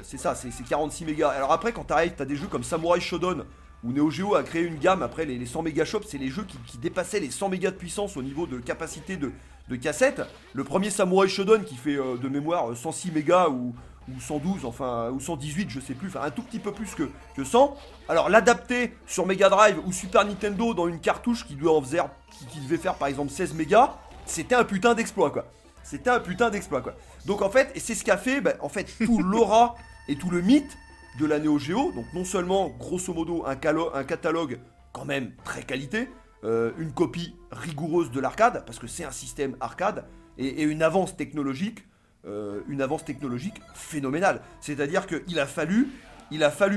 c'est 0.05 0.17
ça, 0.17 0.37
c'est 0.37 0.53
c'est 0.53 0.63
46 0.63 1.05
mégas. 1.05 1.31
Alors 1.31 1.51
après, 1.51 1.73
quand 1.73 1.83
t'arrives, 1.83 2.13
t'as 2.17 2.25
des 2.25 2.37
jeux 2.37 2.47
comme 2.47 2.63
Samurai 2.63 3.01
Shodown, 3.01 3.45
où 3.85 3.93
Neo 3.93 4.11
Geo 4.11 4.35
a 4.35 4.43
créé 4.43 4.63
une 4.63 4.79
gamme, 4.79 5.03
après 5.03 5.25
les, 5.25 5.39
les 5.39 5.47
100 5.47 5.63
mégas 5.63 5.85
shops, 5.85 6.07
c'est 6.09 6.19
les 6.19 6.29
jeux 6.29 6.45
qui, 6.67 6.79
dépassaient 6.79 7.21
les 7.21 7.31
100 7.31 7.49
mégas 7.49 7.71
de 7.71 7.77
puissance 7.77 8.17
au 8.17 8.23
niveau 8.23 8.47
de 8.47 8.59
capacité 8.59 9.17
de, 9.17 9.33
de 9.69 9.77
cassette. 9.77 10.23
Le 10.53 10.65
premier 10.65 10.91
Samurai 10.91 11.29
Shodown 11.29 11.65
qui 11.65 11.77
fait 11.77 11.97
euh, 11.97 12.17
de 12.17 12.29
mémoire 12.29 12.71
euh, 12.71 12.75
106 12.75 13.13
mégas 13.13 13.49
ou, 13.49 13.75
ou 14.09 14.21
112, 14.21 14.65
enfin, 14.65 15.11
ou 15.11 15.21
118, 15.21 15.71
je 15.71 15.81
sais 15.81 15.95
plus, 15.95 16.09
enfin 16.09 16.23
un 16.23 16.31
tout 16.31 16.43
petit 16.43 16.59
peu 16.59 16.73
plus 16.73 16.95
que, 16.95 17.09
que 17.37 17.45
100. 17.45 17.77
Alors 18.09 18.29
l'adapter 18.29 18.95
sur 19.07 19.27
Mega 19.27 19.49
Drive 19.49 19.79
ou 19.87 19.93
Super 19.93 20.25
Nintendo 20.25 20.75
dans 20.75 20.89
une 20.89 21.01
cartouche 21.01 21.47
qui, 21.47 21.55
devait 21.55 22.79
faire 22.79 22.95
par 22.95 23.09
exemple 23.09 23.31
16 23.31 23.55
mégas, 23.55 23.95
c'était 24.27 24.55
un 24.55 24.65
putain 24.65 24.95
d'exploit 24.95 25.31
quoi. 25.31 25.47
C'était 25.85 26.11
un 26.11 26.21
putain 26.21 26.51
d'exploit 26.51 26.81
quoi. 26.81 26.95
Donc 27.27 27.43
en 27.43 27.51
fait, 27.51 27.71
et 27.75 27.81
c'est 27.81 27.95
ce 27.95 28.05
qu'a 28.05 28.17
fait, 28.17 28.41
bah, 28.41 28.55
en 28.61 28.69
fait, 28.69 28.87
tout 29.05 29.19
l'aura 29.23 29.77
et 30.09 30.17
tout 30.17 30.31
le 30.31 30.41
mythe 30.41 30.77
de 31.19 31.27
la 31.27 31.39
Neo 31.39 31.59
Geo. 31.59 31.93
Donc 31.93 32.07
non 32.15 32.25
seulement, 32.25 32.69
grosso 32.69 33.13
modo, 33.13 33.45
un, 33.47 33.57
catalogue 33.57 34.61
quand 34.93 35.05
même 35.05 35.33
très 35.45 35.63
qualité, 35.63 36.09
euh, 36.45 36.73
une 36.79 36.93
copie 36.93 37.35
rigoureuse 37.51 38.11
de 38.11 38.21
l'arcade, 38.21 38.65
parce 38.65 38.79
que 38.79 38.87
c'est 38.87 39.05
un 39.05 39.11
système 39.11 39.57
arcade, 39.61 40.05
et, 40.39 40.63
une 40.63 40.83
avance 40.83 41.17
technologique, 41.17 41.85
euh, 42.27 42.61
une 42.69 42.81
avance 42.81 43.05
technologique 43.05 43.61
phénoménale. 43.75 44.41
C'est-à-dire 44.61 45.07
qu'il 45.07 45.39
a 45.41 45.47
fallu, 45.47 45.93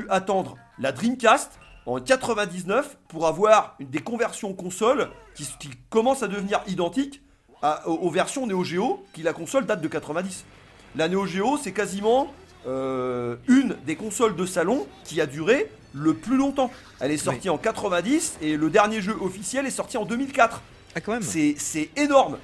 attendre 0.10 0.58
la 0.80 0.92
Dreamcast 0.92 1.60
en 1.86 2.00
99 2.00 2.98
pour 3.08 3.28
avoir 3.28 3.76
des 3.80 4.00
conversions 4.00 4.54
consoles 4.54 5.10
qui, 5.36 5.48
commencent 5.90 6.24
à 6.24 6.28
devenir 6.28 6.62
identiques 6.68 7.22
aux 7.86 8.10
versions 8.10 8.48
Neo 8.48 8.64
Geo, 8.64 9.06
qui 9.14 9.22
la 9.22 9.34
console 9.34 9.68
date 9.68 9.82
de 9.82 9.88
90. 9.88 10.46
La 10.96 11.08
Neo 11.08 11.26
Geo, 11.28 11.58
c'est 11.58 11.72
quasiment 11.72 12.34
euh, 12.68 13.36
une 13.48 13.76
des 13.86 13.96
consoles 13.96 14.36
de 14.36 14.46
salon 14.46 14.88
qui 15.04 15.22
a 15.22 15.26
duré 15.26 15.68
le 15.94 16.14
plus 16.14 16.38
longtemps. 16.38 16.72
Elle 17.00 17.12
est 17.12 17.18
sortie 17.18 17.50
en 17.50 17.58
90 17.58 18.38
et 18.42 18.58
le 18.58 18.70
dernier 18.70 19.02
jeu 19.02 19.16
officiel 19.20 19.66
est 19.66 19.72
sorti 19.72 19.98
en 19.98 20.06
2004. 20.06 20.62
Ah, 20.96 21.02
quand 21.02 21.14
même. 21.14 21.22
C'est 21.22 21.90
énorme. 21.96 22.38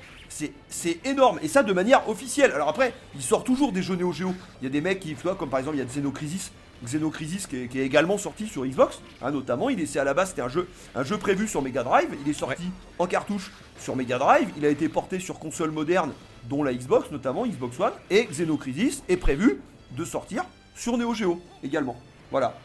C'est 0.69 1.05
énorme. 1.05 1.39
Et 1.41 1.47
ça 1.47 1.63
de 1.63 1.74
manière 1.74 2.07
officielle. 2.09 2.51
Alors 2.51 2.69
après, 2.69 2.93
il 3.15 3.21
sort 3.21 3.43
toujours 3.43 3.71
des 3.71 3.81
jeux 3.81 3.95
Neo 3.95 4.12
Geo. 4.12 4.33
Il 4.62 4.65
y 4.65 4.67
a 4.67 4.71
des 4.71 4.81
mecs 4.81 5.00
qui, 5.00 5.15
tu 5.15 5.24
vois, 5.24 5.36
comme 5.36 5.50
par 5.50 5.59
exemple, 5.59 5.77
il 5.77 5.79
y 5.79 5.83
a 5.83 5.86
Xenocrisis. 5.86 6.51
Xenocrisis 6.83 7.47
qui 7.47 7.63
est, 7.63 7.67
qui 7.67 7.79
est 7.79 7.86
également 7.86 8.19
sorti 8.19 8.47
sur 8.47 8.63
Xbox, 8.63 9.01
hein, 9.21 9.31
notamment. 9.31 9.69
Il 9.69 9.79
est, 9.79 9.97
à 9.97 10.03
la 10.03 10.13
base, 10.13 10.29
c'était 10.29 10.43
un 10.43 10.50
jeu, 10.50 10.67
un 10.93 11.03
jeu 11.03 11.17
prévu 11.17 11.47
sur 11.47 11.62
Mega 11.62 11.83
Drive. 11.83 12.09
Il 12.24 12.29
est 12.29 12.36
sorti 12.36 12.63
en 13.00 13.07
cartouche 13.07 13.51
sur 13.79 13.95
Mega 13.95 14.19
Drive. 14.19 14.50
Il 14.57 14.65
a 14.65 14.69
été 14.69 14.89
porté 14.89 15.19
sur 15.19 15.39
console 15.39 15.71
moderne, 15.71 16.12
dont 16.47 16.62
la 16.63 16.74
Xbox, 16.74 17.09
notamment 17.12 17.47
Xbox 17.47 17.79
One. 17.79 17.93
Et 18.12 18.25
Xenocrisis 18.25 19.03
est 19.09 19.17
prévu 19.17 19.59
de 19.91 20.06
sortir 20.06 20.44
sur 20.75 20.98
Neo 20.98 21.13
Geo 21.13 21.41
également. 21.63 21.96
Voilà 22.32 22.56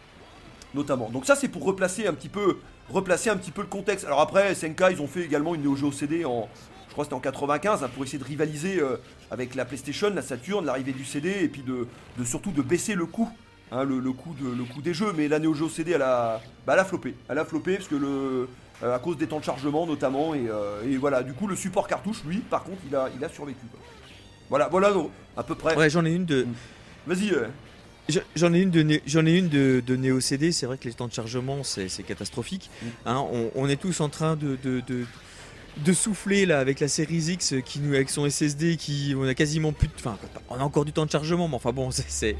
notamment. 0.74 1.10
Donc 1.10 1.26
ça 1.26 1.36
c'est 1.36 1.48
pour 1.48 1.64
replacer 1.64 2.06
un 2.06 2.14
petit 2.14 2.28
peu 2.28 2.58
replacer 2.88 3.30
un 3.30 3.36
petit 3.36 3.50
peu 3.50 3.62
le 3.62 3.68
contexte. 3.68 4.06
Alors 4.06 4.20
après 4.20 4.54
SNK 4.54 4.84
ils 4.90 5.02
ont 5.02 5.06
fait 5.06 5.22
également 5.22 5.54
une 5.54 5.62
Neo 5.62 5.76
Geo 5.76 5.92
CD 5.92 6.24
en 6.24 6.48
je 6.88 6.92
crois 6.94 7.04
que 7.04 7.06
c'était 7.06 7.16
en 7.16 7.20
95 7.20 7.82
hein, 7.84 7.90
pour 7.94 8.04
essayer 8.04 8.18
de 8.18 8.24
rivaliser 8.24 8.78
euh, 8.80 8.96
avec 9.30 9.54
la 9.54 9.64
PlayStation, 9.64 10.10
la 10.10 10.20
Saturn, 10.20 10.64
l'arrivée 10.64 10.92
du 10.92 11.04
CD 11.04 11.30
et 11.42 11.48
puis 11.48 11.62
de, 11.62 11.86
de 12.18 12.24
surtout 12.24 12.50
de 12.50 12.60
baisser 12.60 12.94
le 12.94 13.06
coût 13.06 13.30
hein, 13.70 13.84
le, 13.84 13.98
le 13.98 14.12
coût 14.12 14.34
de, 14.34 14.46
le 14.46 14.64
coût 14.64 14.82
des 14.82 14.92
jeux 14.92 15.12
mais 15.16 15.28
la 15.28 15.38
Neo 15.38 15.54
Geo 15.54 15.68
CD 15.68 15.92
elle 15.92 16.02
a 16.02 16.40
bah, 16.66 16.74
elle 16.74 16.80
a 16.80 16.84
floppé. 16.84 17.14
Elle 17.28 17.38
a 17.38 17.44
floppé 17.44 17.76
parce 17.76 17.88
que 17.88 17.94
le 17.96 18.48
euh, 18.82 18.94
à 18.94 18.98
cause 18.98 19.16
des 19.16 19.26
temps 19.26 19.38
de 19.38 19.44
chargement 19.44 19.86
notamment 19.86 20.34
et, 20.34 20.48
euh, 20.48 20.82
et 20.86 20.96
voilà 20.96 21.22
du 21.22 21.34
coup 21.34 21.46
le 21.46 21.56
support 21.56 21.86
cartouche 21.86 22.24
lui 22.24 22.38
par 22.38 22.64
contre 22.64 22.78
il 22.88 22.96
a 22.96 23.08
il 23.16 23.24
a 23.24 23.28
survécu 23.28 23.66
quoi. 23.70 23.80
Voilà 24.48 24.68
voilà 24.68 24.92
donc, 24.92 25.10
à 25.36 25.42
peu 25.42 25.54
près. 25.54 25.74
Ouais, 25.76 25.88
j'en 25.88 26.04
ai 26.04 26.12
une 26.12 26.26
de. 26.26 26.46
Vas-y 27.06 27.30
euh, 27.32 27.46
Je- 28.08 28.20
J'en 28.36 28.52
ai 28.52 28.60
une 28.60 28.70
de 28.70 29.00
j'en 29.06 29.26
ai 29.26 29.36
une 29.38 29.48
de, 29.48 29.82
de 29.84 29.96
Neo 29.96 30.20
CD. 30.20 30.52
C'est 30.52 30.66
vrai 30.66 30.78
que 30.78 30.88
les 30.88 30.94
temps 30.94 31.08
de 31.08 31.12
chargement 31.12 31.62
c'est 31.64 31.88
catastrophique. 32.06 32.70
Mm. 32.82 32.86
Hein, 33.06 33.26
on, 33.32 33.50
on 33.54 33.68
est 33.68 33.80
tous 33.80 34.00
en 34.00 34.08
train 34.08 34.36
de, 34.36 34.56
de, 34.62 34.80
de, 34.86 35.04
de 35.78 35.92
souffler 35.92 36.44
là 36.46 36.58
avec 36.60 36.80
la 36.80 36.88
série 36.88 37.16
X 37.16 37.54
qui 37.64 37.80
nous 37.80 37.94
avec 37.94 38.10
son 38.10 38.28
SSD 38.28 38.76
qui 38.76 39.14
on 39.16 39.26
a 39.26 39.34
quasiment 39.34 39.72
plus 39.72 39.88
de, 39.88 39.92
enfin 39.98 40.18
on 40.50 40.56
a 40.56 40.62
encore 40.62 40.84
du 40.84 40.92
temps 40.92 41.06
de 41.06 41.10
chargement 41.10 41.48
mais 41.48 41.54
enfin 41.56 41.72
bon 41.72 41.90
c'est 42.08 42.36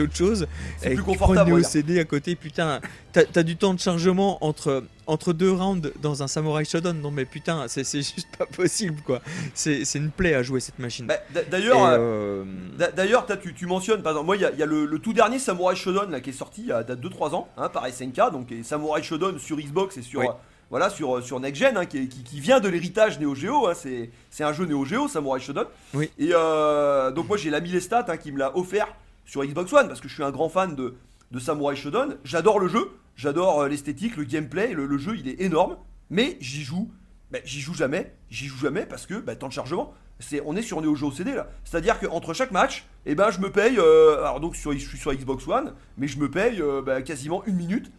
autre 0.00 0.16
chose. 0.16 0.46
C'est 0.78 0.92
Et 0.92 0.94
plus 0.94 1.04
confortable, 1.04 1.50
Neo 1.52 1.62
CD 1.62 2.00
à 2.00 2.04
côté 2.04 2.34
putain 2.34 2.80
t'as 3.12 3.22
as 3.34 3.42
du 3.42 3.56
temps 3.56 3.74
de 3.74 3.80
chargement 3.80 4.44
entre 4.44 4.82
entre 5.06 5.32
deux 5.32 5.52
rounds 5.52 5.92
dans 6.02 6.22
un 6.22 6.26
Samurai 6.26 6.64
Shodown 6.64 7.00
non 7.00 7.10
mais 7.10 7.24
putain 7.26 7.66
c'est 7.68 7.84
juste 7.84 8.26
pas 8.36 8.46
possible 8.46 9.00
quoi. 9.02 9.20
C'est 9.54 9.84
une 9.94 10.10
plaie 10.10 10.34
à 10.34 10.42
jouer 10.42 10.58
cette 10.60 10.78
machine. 10.78 11.06
Bah, 11.06 11.18
D'ailleurs, 11.50 11.84
euh, 11.84 11.98
euh, 11.98 12.44
D'a- 12.78 12.90
D'ailleurs, 12.92 13.26
tu, 13.40 13.54
tu 13.54 13.66
mentionnes, 13.66 14.02
par 14.02 14.12
exemple, 14.12 14.26
moi, 14.26 14.36
il 14.36 14.42
y 14.42 14.44
a, 14.44 14.50
il 14.52 14.58
y 14.58 14.62
a 14.62 14.66
le, 14.66 14.86
le 14.86 14.98
tout 14.98 15.12
dernier 15.12 15.38
Samurai 15.38 15.76
Shodown 15.76 16.10
là, 16.10 16.20
qui 16.20 16.30
est 16.30 16.32
sorti 16.32 16.62
il 16.62 16.68
y 16.68 16.72
a 16.72 16.82
2-3 16.82 17.34
ans 17.34 17.48
hein, 17.56 17.68
par 17.68 17.86
SNK, 17.86 18.32
donc 18.32 18.50
et 18.52 18.62
Samurai 18.62 19.02
Shodown 19.02 19.38
sur 19.38 19.58
Xbox 19.58 19.96
et 19.98 20.02
sur, 20.02 20.20
Oui. 20.20 20.26
Voilà, 20.70 20.90
sur, 20.90 21.16
euh, 21.16 21.22
sur 21.22 21.38
Next 21.40 21.60
Gen, 21.60 21.76
hein, 21.76 21.86
qui, 21.86 22.08
qui- 22.08 22.22
qui 22.24 22.40
vient 22.40 22.60
de 22.60 22.68
l'héritage 22.68 23.18
Neo 23.20 23.34
Geo. 23.34 23.66
hein, 23.68 23.74
c'est 23.74 24.10
c'est 24.30 24.44
un 24.44 24.52
jeu 24.52 24.64
Neo 24.66 24.84
Geo, 24.84 25.06
Samurai 25.08 25.40
Shodown. 25.40 25.66
Oui. 25.94 26.10
Et 26.18 26.30
euh, 26.32 27.10
donc, 27.12 27.28
moi, 27.28 27.36
j'ai 27.36 27.50
l'ami 27.50 27.70
Lestat 27.70 28.04
hein, 28.08 28.16
qui 28.16 28.32
me 28.32 28.38
l'a 28.38 28.56
offert 28.56 28.88
sur 29.26 29.44
Xbox 29.44 29.72
One 29.72 29.88
parce 29.88 30.00
que 30.00 30.08
je 30.08 30.14
suis 30.14 30.22
un 30.24 30.30
grand 30.30 30.48
fan 30.48 30.74
de, 30.74 30.94
de 31.30 31.38
Samurai 31.38 31.76
Shodown. 31.76 32.16
J'adore 32.24 32.58
le 32.60 32.68
jeu, 32.68 32.90
j'adore 33.16 33.62
euh, 33.62 33.68
l'esthétique, 33.68 34.16
le 34.16 34.24
gameplay, 34.24 34.72
le, 34.72 34.86
le 34.86 34.98
jeu 34.98 35.16
il 35.16 35.28
est 35.28 35.40
énorme, 35.40 35.76
mais 36.10 36.36
j'y 36.40 36.62
joue. 36.64 36.90
bah, 37.30 37.38
j'y 37.44 37.60
joue 37.60 37.74
jamais, 37.74 38.12
j'y 38.30 38.46
joue 38.46 38.58
jamais 38.58 38.86
parce 38.86 39.06
que 39.06 39.14
bah, 39.14 39.34
temps 39.36 39.48
de 39.48 39.52
chargement, 39.52 39.94
c'est 40.20 40.40
on 40.44 40.54
est 40.56 40.62
sur 40.62 40.80
Neo 40.80 40.94
Geo 40.94 41.10
CD 41.10 41.34
là. 41.34 41.48
C'est-à-dire 41.64 41.98
qu'entre 42.00 42.34
chaque 42.34 42.50
match, 42.52 42.84
eh 43.06 43.14
ben 43.14 43.30
je 43.30 43.40
me 43.40 43.50
paye, 43.50 43.76
euh, 43.78 44.18
alors 44.18 44.40
donc 44.40 44.56
sur, 44.56 44.72
je 44.72 44.78
suis 44.78 44.98
sur 44.98 45.12
Xbox 45.12 45.46
One, 45.48 45.72
mais 45.98 46.06
je 46.08 46.18
me 46.18 46.30
paye 46.30 46.60
euh, 46.60 46.82
bah, 46.82 47.02
quasiment 47.02 47.42
une 47.46 47.56
minute 47.56 47.90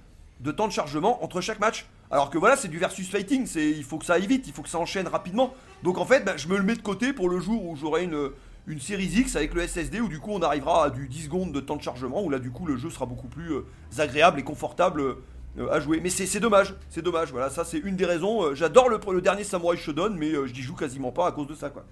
de 0.42 0.52
temps 0.52 0.68
de 0.68 0.74
chargement 0.74 1.24
entre 1.24 1.42
chaque 1.42 1.60
match. 1.60 1.86
Alors 2.16 2.30
que 2.30 2.38
voilà, 2.38 2.56
c'est 2.56 2.70
du 2.70 2.78
versus 2.78 3.10
fighting, 3.10 3.46
c'est 3.46 3.70
il 3.72 3.84
faut 3.84 3.98
que 3.98 4.06
ça 4.06 4.14
aille 4.14 4.26
vite, 4.26 4.48
il 4.48 4.54
faut 4.54 4.62
que 4.62 4.70
ça 4.70 4.80
enchaîne 4.80 5.06
rapidement. 5.06 5.54
Donc 5.84 5.98
en 5.98 6.06
fait, 6.06 6.24
bah, 6.24 6.38
je 6.38 6.48
me 6.48 6.56
le 6.56 6.64
mets 6.64 6.76
de 6.76 6.82
côté 6.82 7.12
pour 7.12 7.28
le 7.28 7.42
jour 7.42 7.66
où 7.66 7.76
j'aurai 7.76 8.06
une 8.06 8.32
une 8.68 8.80
série 8.80 9.04
X 9.08 9.36
avec 9.36 9.54
le 9.54 9.68
SSD 9.68 10.00
où 10.00 10.08
du 10.08 10.22
coup 10.22 10.32
on 10.32 10.42
arrivera 10.42 10.86
à 10.86 10.90
du 10.92 11.10
10 11.10 11.26
secondes 11.26 11.52
de 11.52 11.60
temps 11.60 11.76
de 11.76 11.82
chargement 11.82 12.24
où 12.24 12.30
là 12.30 12.40
du 12.40 12.52
coup 12.52 12.66
le 12.66 12.78
jeu 12.78 12.90
sera 12.90 13.06
beaucoup 13.06 13.28
plus 13.28 13.52
euh, 13.52 13.66
agréable 13.98 14.40
et 14.40 14.44
confortable 14.44 15.02
euh, 15.02 15.70
à 15.70 15.82
jouer. 15.82 16.00
Mais 16.02 16.10
c'est 16.10 16.26
c'est 16.26 16.40
dommage, 16.40 16.74
c'est 16.90 17.02
dommage. 17.02 17.32
Voilà, 17.32 17.50
ça 17.50 17.66
c'est 17.66 17.80
une 17.80 17.98
des 17.98 18.06
raisons. 18.06 18.44
Euh, 18.44 18.56
J'adore 18.56 18.88
le, 18.88 18.98
le 19.12 19.22
dernier 19.22 19.44
Samurai 19.44 19.76
Shodown, 19.76 20.16
mais 20.18 20.32
euh, 20.32 20.48
je 20.48 20.54
n'y 20.54 20.62
joue 20.62 20.76
quasiment 20.76 21.12
pas 21.12 21.28
à 21.28 21.34
cause 21.34 21.48
de 21.48 21.56
ça 21.56 21.70
quoi. 21.70 21.84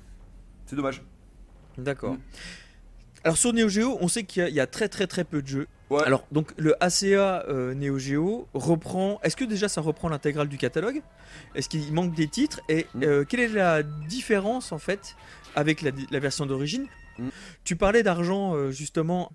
C'est 0.67 0.77
dommage. 0.77 1.01
D'accord. 1.77 2.13
Mm. 2.13 2.19
Alors 3.25 3.35
sur 3.35 3.51
Neo 3.51 3.67
Geo, 3.67 3.97
on 3.99 4.07
sait 4.07 4.23
qu'il 4.23 4.47
y, 4.47 4.53
y 4.53 4.61
a 4.61 4.67
très 4.67 4.87
très 4.87 5.05
très 5.05 5.25
peu 5.25 5.41
de 5.41 5.47
jeux. 5.47 5.67
Ouais. 5.89 6.01
Alors 6.05 6.25
donc 6.31 6.53
le 6.57 6.75
ACA 6.83 7.43
euh, 7.49 7.73
Neo 7.75 7.99
Geo 7.99 8.47
reprend. 8.53 9.19
Est-ce 9.23 9.35
que 9.35 9.43
déjà 9.43 9.67
ça 9.67 9.81
reprend 9.81 10.09
l'intégrale 10.09 10.47
du 10.47 10.57
catalogue? 10.57 11.01
Est-ce 11.55 11.69
qu'il 11.69 11.91
manque 11.93 12.13
des 12.15 12.27
titres? 12.27 12.61
Et 12.69 12.87
Mm. 12.95 13.03
euh, 13.03 13.23
quelle 13.25 13.41
est 13.41 13.47
la 13.49 13.83
différence 13.83 14.71
en 14.71 14.79
fait 14.79 15.15
avec 15.55 15.81
la, 15.81 15.91
la 16.09 16.19
version 16.19 16.45
d'origine? 16.45 16.87
Mm. 17.19 17.27
Tu 17.63 17.75
parlais 17.75 18.01
d'argent 18.01 18.55
euh, 18.55 18.71
justement 18.71 19.31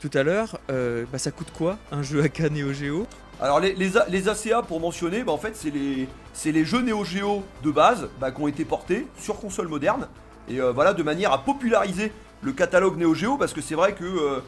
tout 0.00 0.10
à 0.12 0.22
l'heure. 0.22 0.60
Bah, 0.68 1.18
ça 1.18 1.30
coûte 1.30 1.50
quoi 1.56 1.78
un 1.92 2.02
jeu 2.02 2.22
AK 2.22 2.40
Neo 2.50 2.72
Geo? 2.74 3.06
Alors 3.40 3.58
les, 3.58 3.72
les, 3.74 3.96
A- 3.96 4.06
les 4.08 4.28
ACA 4.28 4.60
pour 4.62 4.80
mentionner, 4.80 5.24
bah, 5.24 5.32
en 5.32 5.38
fait 5.38 5.56
c'est 5.56 5.70
les, 5.70 6.08
c'est 6.34 6.52
les 6.52 6.64
jeux 6.66 6.82
Neo 6.82 7.04
Geo 7.04 7.42
de 7.64 7.70
base 7.70 8.08
bah, 8.20 8.30
qui 8.32 8.40
ont 8.42 8.48
été 8.48 8.64
portés 8.66 9.06
sur 9.18 9.40
console 9.40 9.68
moderne 9.68 10.08
et 10.48 10.58
voilà 10.60 10.92
de 10.92 11.02
manière 11.02 11.32
à 11.32 11.42
populariser 11.42 12.12
le 12.42 12.52
catalogue 12.52 12.98
Neo 12.98 13.14
Geo 13.14 13.36
parce 13.38 13.52
que 13.54 13.60
c'est 13.62 13.74
vrai 13.76 13.94
que 13.94 14.42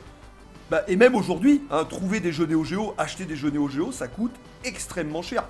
bah, 0.71 0.83
et 0.89 0.97
même 0.97 1.15
aujourd'hui 1.15 1.63
hein, 1.71 1.85
trouver 1.85 2.21
des 2.21 2.33
jeux 2.33 2.47
Neo 2.47 2.65
Geo, 2.65 2.95
acheter 2.99 3.25
des 3.25 3.37
jeux 3.37 3.51
Neo 3.51 3.69
Geo 3.69 3.93
ça 3.93 4.09
coûte 4.09 4.33
extrêmement 4.65 5.23
cher. 5.23 5.45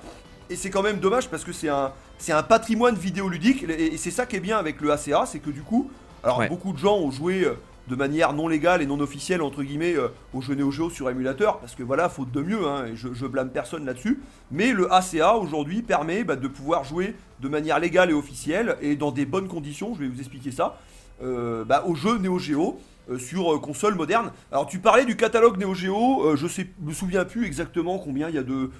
Et 0.50 0.56
c'est 0.56 0.70
quand 0.70 0.82
même 0.82 0.98
dommage 0.98 1.28
parce 1.28 1.44
que 1.44 1.52
c'est 1.52 1.68
un 1.68 1.92
c'est 2.18 2.32
un 2.32 2.42
patrimoine 2.42 2.94
vidéoludique 2.96 3.64
et, 3.68 3.94
et 3.94 3.96
c'est 3.96 4.10
ça 4.10 4.26
qui 4.26 4.36
est 4.36 4.40
bien 4.40 4.58
avec 4.58 4.80
le 4.80 4.90
ACA 4.92 5.24
c'est 5.26 5.38
que 5.38 5.50
du 5.50 5.62
coup 5.62 5.90
alors 6.22 6.38
Ouais. 6.38 6.48
beaucoup 6.48 6.72
de 6.72 6.78
gens 6.78 6.96
ont 6.98 7.10
joué 7.10 7.44
euh, 7.44 7.54
de 7.88 7.96
manière 7.96 8.32
non 8.32 8.48
légale 8.48 8.80
et 8.82 8.86
non 8.86 8.98
officielle 9.00 9.42
entre 9.42 9.62
guillemets 9.62 9.94
euh, 9.96 10.08
aux 10.32 10.40
jeux 10.40 10.54
Neo 10.54 10.70
Geo 10.70 10.90
sur 10.90 11.08
émulateur 11.10 11.58
parce 11.60 11.74
que 11.74 11.82
voilà 11.82 12.08
faute 12.08 12.30
de 12.30 12.40
mieux 12.42 12.66
hein, 12.66 12.86
et 12.86 12.96
je, 12.96 13.08
je 13.12 13.26
blâme 13.26 13.50
personne 13.50 13.84
là-dessus. 13.86 14.20
Mais 14.50 14.72
le 14.72 14.92
ACA 14.92 15.34
aujourd'hui 15.36 15.82
permet 15.82 16.24
bah, 16.24 16.36
de 16.36 16.48
pouvoir 16.48 16.84
jouer 16.84 17.14
de 17.40 17.48
manière 17.48 17.78
légale 17.78 18.10
et 18.10 18.14
officielle 18.14 18.76
et 18.82 18.96
dans 18.96 19.12
des 19.12 19.26
bonnes 19.26 19.48
conditions 19.48 19.94
je 19.94 20.00
vais 20.00 20.08
vous 20.08 20.18
expliquer 20.18 20.50
ça 20.50 20.78
euh, 21.22 21.64
bah, 21.64 21.84
aux 21.86 21.94
jeux 21.94 22.18
Neo 22.18 22.38
Geo 22.38 22.78
euh, 23.10 23.18
sur 23.18 23.52
euh, 23.52 23.58
console 23.58 23.94
moderne. 23.96 24.32
Alors 24.50 24.66
tu 24.66 24.78
parlais 24.78 25.04
du 25.04 25.14
catalogue 25.14 25.58
Neo 25.58 25.74
Geo 25.74 26.24
euh, 26.24 26.36
je 26.36 26.46
sais 26.46 26.66
me 26.80 26.94
souviens 26.94 27.26
plus 27.26 27.44
exactement 27.44 27.98
combien 27.98 28.30
il 28.30 28.34
y 28.34 28.38
a 28.38 28.42
de, 28.42 28.70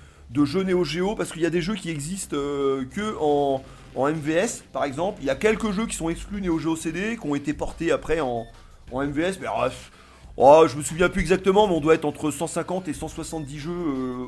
jeux 0.44 0.62
Neo 0.62 0.82
Geo 0.82 1.14
parce 1.14 1.30
qu'il 1.30 1.42
y 1.42 1.46
a 1.46 1.50
des 1.50 1.60
jeux 1.60 1.74
qui 1.74 1.90
existent 1.90 2.36
que 2.36 3.16
en 3.20 3.62
MVS 3.96 4.62
par 4.72 4.84
exemple, 4.84 5.18
il 5.20 5.26
y 5.26 5.30
a 5.30 5.34
quelques 5.34 5.72
jeux 5.72 5.86
qui 5.86 5.94
sont 5.94 6.08
exclus 6.08 6.40
Neo 6.40 6.58
Geo 6.58 6.74
CD, 6.74 7.18
qui 7.20 7.26
ont 7.26 7.34
été 7.34 7.52
portés 7.52 7.92
après 7.92 8.20
en, 8.20 8.46
MVS, 8.92 9.38
mais 9.40 9.48
pff, 9.64 9.90
oh, 10.36 10.66
je 10.68 10.76
me 10.76 10.82
souviens 10.82 11.08
plus 11.08 11.20
exactement, 11.20 11.66
mais 11.66 11.74
on 11.74 11.80
doit 11.80 11.94
être 11.94 12.04
entre 12.04 12.30
150 12.30 12.88
et 12.88 12.92
170 12.92 13.58
jeux 13.58 13.72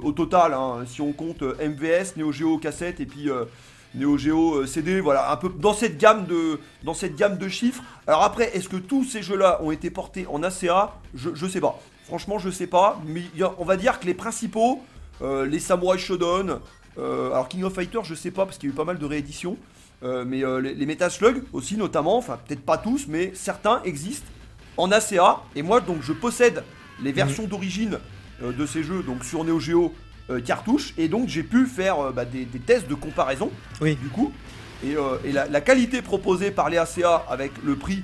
au 0.02 0.12
total, 0.12 0.54
hein, 0.54 0.84
si 0.86 1.00
on 1.00 1.12
compte 1.12 1.42
MVS, 1.42 2.16
Neo 2.16 2.32
Geo 2.32 2.58
cassette 2.58 3.00
et 3.00 3.06
puis 3.06 3.30
Neo 3.94 4.18
Geo 4.18 4.56
euh, 4.56 4.66
CD, 4.66 5.00
voilà, 5.00 5.30
un 5.32 5.36
peu 5.36 5.48
dans 5.48 5.72
cette 5.74 5.96
gamme 5.98 6.26
de, 6.26 6.60
dans 6.82 6.94
cette 6.94 7.16
gamme 7.16 7.38
de 7.38 7.48
chiffres. 7.48 7.82
Alors 8.06 8.22
après, 8.22 8.54
est-ce 8.56 8.68
que 8.68 8.76
tous 8.76 9.04
ces 9.04 9.22
jeux-là 9.22 9.60
ont 9.62 9.70
été 9.70 9.90
portés 9.90 10.26
en 10.30 10.42
ACA 10.42 10.94
je, 11.14 11.30
je 11.34 11.46
sais 11.46 11.60
pas. 11.60 11.78
Franchement, 12.04 12.38
je 12.38 12.50
sais 12.50 12.66
pas, 12.66 13.00
mais 13.06 13.22
a- 13.42 13.54
on 13.58 13.64
va 13.64 13.76
dire 13.76 13.98
que 13.98 14.06
les 14.06 14.14
principaux, 14.14 14.82
euh, 15.22 15.46
les 15.46 15.58
Samurai 15.58 15.98
Shodown, 15.98 16.60
euh, 16.98 17.32
alors 17.32 17.48
King 17.48 17.64
of 17.64 17.74
Fighters, 17.74 18.04
je 18.04 18.14
sais 18.14 18.30
pas 18.30 18.44
parce 18.44 18.58
qu'il 18.58 18.68
y 18.68 18.72
a 18.72 18.74
eu 18.74 18.76
pas 18.76 18.84
mal 18.84 18.98
de 18.98 19.06
rééditions. 19.06 19.56
Euh, 20.02 20.24
mais 20.26 20.42
les, 20.62 20.74
les 20.74 20.86
Metal 20.86 21.10
Slug 21.10 21.42
aussi 21.54 21.76
notamment, 21.78 22.18
enfin 22.18 22.38
peut-être 22.46 22.60
pas 22.60 22.76
tous, 22.76 23.06
mais 23.08 23.32
certains 23.34 23.80
existent 23.84 24.26
en 24.76 24.92
ACA. 24.92 25.40
Et 25.54 25.62
moi 25.62 25.80
donc 25.80 26.02
je 26.02 26.12
possède 26.12 26.62
les 27.02 27.12
versions 27.12 27.44
d'origine 27.46 27.98
de 28.42 28.66
ces 28.66 28.82
jeux 28.82 29.02
donc 29.02 29.24
sur 29.24 29.42
Neo 29.42 29.58
Geo 29.58 29.94
cartouche 30.44 30.92
et 30.98 31.08
donc 31.08 31.28
j'ai 31.28 31.42
pu 31.42 31.66
faire 31.66 31.98
euh, 32.00 32.12
bah, 32.12 32.24
des, 32.24 32.44
des 32.44 32.58
tests 32.58 32.88
de 32.88 32.94
comparaison 32.94 33.50
Oui. 33.80 33.96
du 33.96 34.08
coup. 34.08 34.32
Et, 34.84 34.96
euh, 34.96 35.16
et 35.24 35.32
la, 35.32 35.46
la 35.46 35.60
qualité 35.60 36.02
proposée 36.02 36.50
par 36.50 36.68
les 36.68 36.76
ACA 36.78 37.24
avec 37.30 37.52
le 37.64 37.76
prix 37.76 38.02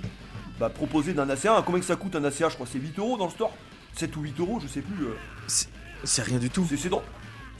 bah, 0.60 0.68
proposé 0.70 1.12
d'un 1.12 1.28
ACA, 1.28 1.56
hein, 1.56 1.62
combien 1.64 1.80
que 1.80 1.86
ça 1.86 1.96
coûte 1.96 2.14
un 2.16 2.24
ACA 2.24 2.48
Je 2.48 2.54
crois 2.54 2.66
c'est 2.70 2.78
8 2.78 2.98
euros 2.98 3.16
dans 3.18 3.26
le 3.26 3.30
store. 3.32 3.52
7 3.94 4.16
ou 4.16 4.20
8 4.22 4.40
euros, 4.40 4.58
je 4.62 4.68
sais 4.68 4.80
plus. 4.80 5.04
euh, 5.04 5.14
C'est 6.04 6.22
rien 6.22 6.38
du 6.38 6.48
tout. 6.48 6.66
c'est 6.68 6.88
dans, 6.88 7.02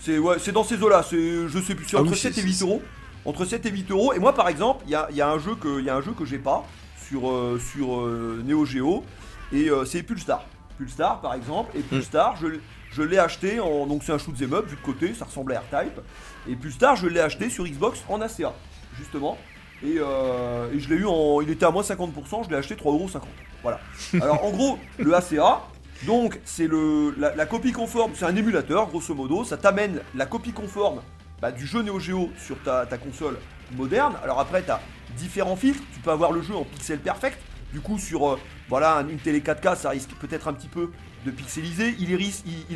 c'est 0.01 0.19
ouais, 0.19 0.37
c'est 0.39 0.53
dans 0.53 0.65
ces 0.65 0.83
eaux-là. 0.83 1.05
C'est, 1.09 1.47
je 1.49 1.59
sais 1.61 1.75
plus, 1.75 1.85
c'est 1.87 1.97
Ah 1.97 2.01
entre 2.01 2.13
oui, 2.13 2.17
7 2.19 2.33
c'est- 2.35 2.41
et 2.41 2.45
8 2.45 2.55
c'est- 2.55 2.65
euros. 2.65 2.83
Entre 3.25 3.45
7 3.45 3.67
et 3.67 3.71
8 3.71 3.91
euros. 3.91 4.13
Et 4.15 4.19
moi, 4.19 4.35
par 4.35 4.49
exemple, 4.49 4.83
il 4.87 4.93
y 4.93 4.95
a, 4.95 5.07
il 5.11 5.17
y 5.17 5.21
a 5.21 5.29
un 5.31 5.39
jeu 5.39 5.55
que, 5.57 5.79
il 5.79 5.85
y 5.85 5.91
a 5.91 5.97
un 5.97 6.01
jeu 6.01 6.13
que 6.13 6.25
j'ai 6.25 6.39
pas 6.39 6.65
sur 7.09 7.31
euh, 7.31 7.61
sur 7.73 8.01
euh, 8.01 8.43
Neo 8.47 8.65
Geo 8.65 9.05
et 9.53 9.69
euh, 9.69 9.85
c'est 9.85 10.03
Pulstar. 10.03 10.47
Pulstar, 10.83 11.21
par 11.21 11.35
exemple. 11.35 11.77
Et 11.77 11.81
Pulstar, 11.81 12.37
je, 12.37 12.59
je 12.91 13.03
l'ai 13.03 13.19
acheté 13.19 13.61
en 13.61 13.87
donc 13.87 14.03
c'est 14.03 14.13
un 14.13 14.19
shoot 14.19 14.35
'em 14.41 14.53
up 14.55 14.67
vu 14.67 14.77
de 14.77 14.83
côté, 14.83 15.15
ça 15.15 15.25
ressemblait 15.25 15.57
à 15.57 15.61
R-Type. 15.61 16.01
Et 16.49 16.57
Pulstar, 16.57 16.97
je 16.97 17.07
l'ai 17.07 17.21
acheté 17.21 17.51
sur 17.51 17.65
Xbox 17.65 18.03
en 18.09 18.21
ACA, 18.21 18.53
justement. 18.99 19.39
Et, 19.85 19.97
euh, 19.99 20.73
et 20.73 20.81
je 20.81 20.89
l'ai 20.89 20.97
eu 20.97 21.07
en. 21.07 21.41
Il 21.41 21.51
était 21.51 21.65
à 21.65 21.71
moins 21.71 21.83
50%, 21.83 22.45
je 22.45 22.51
l'ai 22.51 22.57
acheté 22.57 22.75
3,50€. 22.75 23.21
Voilà. 23.63 23.81
Alors 24.21 24.45
en 24.45 24.51
gros, 24.51 24.79
le 24.99 25.15
ACA, 25.15 25.63
donc 26.07 26.41
c'est 26.45 26.67
le 26.67 27.15
la, 27.17 27.35
la 27.35 27.47
copie 27.47 27.73
conforme, 27.73 28.13
c'est 28.15 28.25
un 28.25 28.35
émulateur 28.35 28.89
grosso 28.89 29.15
modo, 29.15 29.45
ça 29.45 29.57
t'amène 29.57 30.01
la 30.15 30.27
copie 30.27 30.53
conforme 30.53 31.01
bah, 31.41 31.53
du 31.53 31.67
jeu 31.67 31.83
Neo 31.83 31.99
Geo 31.99 32.31
sur 32.39 32.61
ta, 32.63 32.87
ta 32.87 32.99
console 32.99 33.39
moderne. 33.77 34.15
Alors 34.23 34.41
après, 34.41 34.63
tu 34.63 34.71
as 34.71 34.81
différents 35.17 35.57
filtres, 35.57 35.83
tu 35.93 36.01
peux 36.01 36.11
avoir 36.11 36.33
le 36.33 36.43
jeu 36.43 36.55
en 36.55 36.65
pixel 36.65 36.99
perfect. 36.99 37.39
Du 37.73 37.81
coup, 37.81 37.99
sur 37.99 38.29
euh, 38.29 38.39
voilà 38.73 38.97
un- 38.97 39.09
une 39.09 39.19
télé 39.19 39.43
4K, 39.43 39.77
ça 39.77 39.91
risque 39.91 40.13
peut-être 40.19 40.49
un 40.49 40.55
petit 40.55 40.67
peu 40.67 40.93
de 41.27 41.31
pixeliser. 41.31 41.95
Il, 41.99 42.11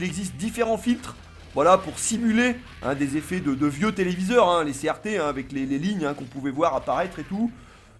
existe 0.03 0.37
différents 0.37 0.77
filtres 0.77 1.17
voilà, 1.55 1.79
pour 1.79 1.99
simuler 1.99 2.57
hein, 2.83 2.95
des 2.95 3.17
effets 3.17 3.41
de, 3.41 3.67
vieux 3.67 3.93
téléviseurs, 3.93 4.47
hein, 4.47 4.63
les 4.63 4.73
CRT 4.75 5.19
hein, 5.19 5.27
avec 5.27 5.53
les, 5.53 5.65
lignes 5.65 6.07
qu'on 6.13 6.25
pouvait 6.25 6.51
voir 6.51 6.75
apparaître 6.75 7.19
et 7.19 7.23
tout. 7.23 7.51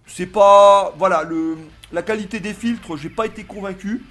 C'est 0.05 0.27
pas. 0.27 0.93
Voilà, 0.99 1.23
la 1.91 2.03
qualité 2.03 2.39
des 2.39 2.53
filtres, 2.53 2.97
j'ai 2.97 3.09
pas 3.09 3.25
été 3.25 3.45
convaincu 3.45 4.03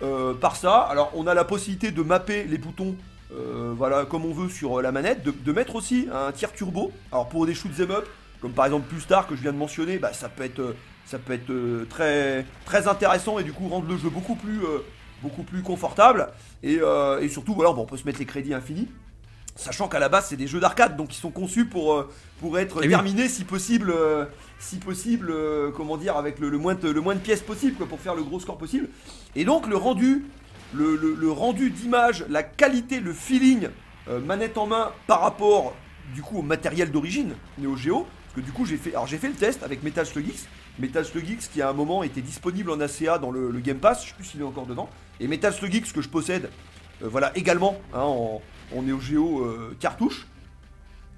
euh, 0.00 0.32
par 0.32 0.56
ça. 0.56 0.78
Alors, 0.78 1.12
on 1.14 1.26
a 1.26 1.34
la 1.34 1.44
possibilité 1.44 1.90
de 1.90 2.00
mapper 2.00 2.44
les 2.44 2.56
boutons. 2.56 2.96
euh, 3.32 3.74
voilà, 3.76 4.06
comme 4.06 4.24
on 4.24 4.32
veut 4.32 4.48
sur 4.48 4.80
la 4.80 4.92
manette, 4.92 5.22
de, 5.22 5.52
mettre 5.52 5.74
aussi 5.74 6.08
un 6.10 6.32
tir 6.32 6.54
turbo. 6.54 6.90
Alors 7.12 7.28
pour 7.28 7.44
des 7.44 7.54
shoots 7.54 7.80
'em 7.80 7.90
up, 7.90 8.06
comme 8.46 8.54
par 8.54 8.66
exemple 8.66 8.86
Pulstar 8.88 9.26
que 9.26 9.34
je 9.34 9.42
viens 9.42 9.52
de 9.52 9.58
mentionner, 9.58 9.98
bah, 9.98 10.12
ça 10.12 10.28
peut 10.28 10.44
être, 10.44 10.60
euh, 10.60 10.76
ça 11.04 11.18
peut 11.18 11.32
être 11.32 11.50
euh, 11.50 11.84
très, 11.90 12.46
très 12.64 12.86
intéressant 12.86 13.40
et 13.40 13.42
du 13.42 13.52
coup 13.52 13.66
rendre 13.68 13.88
le 13.88 13.96
jeu 13.96 14.08
beaucoup 14.08 14.36
plus, 14.36 14.60
euh, 14.62 14.84
beaucoup 15.20 15.42
plus 15.42 15.62
confortable. 15.62 16.28
Et, 16.62 16.78
et 17.20 17.28
surtout, 17.28 17.54
voilà, 17.54 17.72
bon, 17.72 17.82
on 17.82 17.86
peut 17.86 17.96
se 17.96 18.04
mettre 18.04 18.20
les 18.20 18.24
crédits 18.24 18.54
infinis. 18.54 18.88
Sachant 19.56 19.88
qu'à 19.88 19.98
la 19.98 20.08
base 20.08 20.26
c'est 20.28 20.36
des 20.36 20.46
jeux 20.46 20.60
d'arcade 20.60 20.96
donc 20.96 21.16
ils 21.16 21.18
sont 21.18 21.30
conçus 21.30 21.64
pour, 21.64 22.04
pour 22.40 22.58
être 22.58 22.76
Eh 22.82 22.86
oui. 22.86 22.88
terminés 22.90 23.26
si 23.28 23.42
possible, 23.44 23.92
si 24.60 24.76
possible, 24.76 25.32
comment 25.74 25.96
dire, 25.96 26.16
avec 26.16 26.38
le, 26.38 26.48
le 26.50 26.58
moins 26.58 26.74
de, 26.74 26.88
le 26.88 27.00
moins 27.00 27.14
de 27.14 27.20
pièces 27.20 27.40
possible 27.40 27.74
quoi, 27.76 27.86
pour 27.88 27.98
faire 27.98 28.14
le 28.14 28.22
gros 28.22 28.38
score 28.38 28.58
possible. 28.58 28.88
Et 29.34 29.44
donc 29.44 29.66
le 29.66 29.76
rendu, 29.76 30.26
le, 30.74 30.94
le- 30.96 31.14
le 31.14 31.30
rendu 31.32 31.70
d'image, 31.70 32.24
la 32.28 32.42
qualité, 32.44 33.00
le 33.00 33.12
feeling, 33.14 33.68
euh, 34.08 34.20
manette 34.20 34.56
en 34.58 34.66
main 34.66 34.92
par 35.08 35.20
rapport 35.22 35.74
du 36.14 36.20
coup 36.22 36.38
au 36.38 36.42
matériel 36.42 36.90
d'origine 36.92 37.34
Neo 37.58 37.76
Geo. 37.76 38.06
Que 38.36 38.40
du 38.42 38.52
coup 38.52 38.66
j'ai 38.66 38.76
fait, 38.76 38.90
alors 38.90 39.06
j'ai 39.06 39.16
fait 39.16 39.28
le 39.28 39.34
test 39.34 39.62
avec 39.62 39.82
Metal 39.82 40.04
Slug 40.06 40.28
X. 40.28 40.46
Metal 40.78 41.04
Slug 41.06 41.26
X 41.28 41.48
qui 41.48 41.62
à 41.62 41.70
un 41.70 41.72
moment 41.72 42.02
était 42.02 42.20
disponible 42.20 42.70
en 42.70 42.78
ACA 42.80 43.16
dans 43.18 43.30
le, 43.30 43.50
le 43.50 43.60
Game 43.60 43.78
Pass, 43.78 44.02
je 44.04 44.08
sais 44.10 44.14
plus 44.14 44.24
s'il 44.24 44.40
est 44.42 44.44
encore 44.44 44.66
dedans. 44.66 44.90
Et 45.20 45.26
Metal 45.26 45.52
Slug 45.54 45.72
X 45.74 45.90
que 45.92 46.02
je 46.02 46.08
possède, 46.10 46.50
euh, 47.02 47.08
voilà 47.08 47.32
également 47.34 47.80
hein, 47.94 48.00
en, 48.00 48.42
en 48.76 48.82
Neo 48.82 49.00
Geo 49.00 49.40
euh, 49.40 49.74
cartouche. 49.80 50.26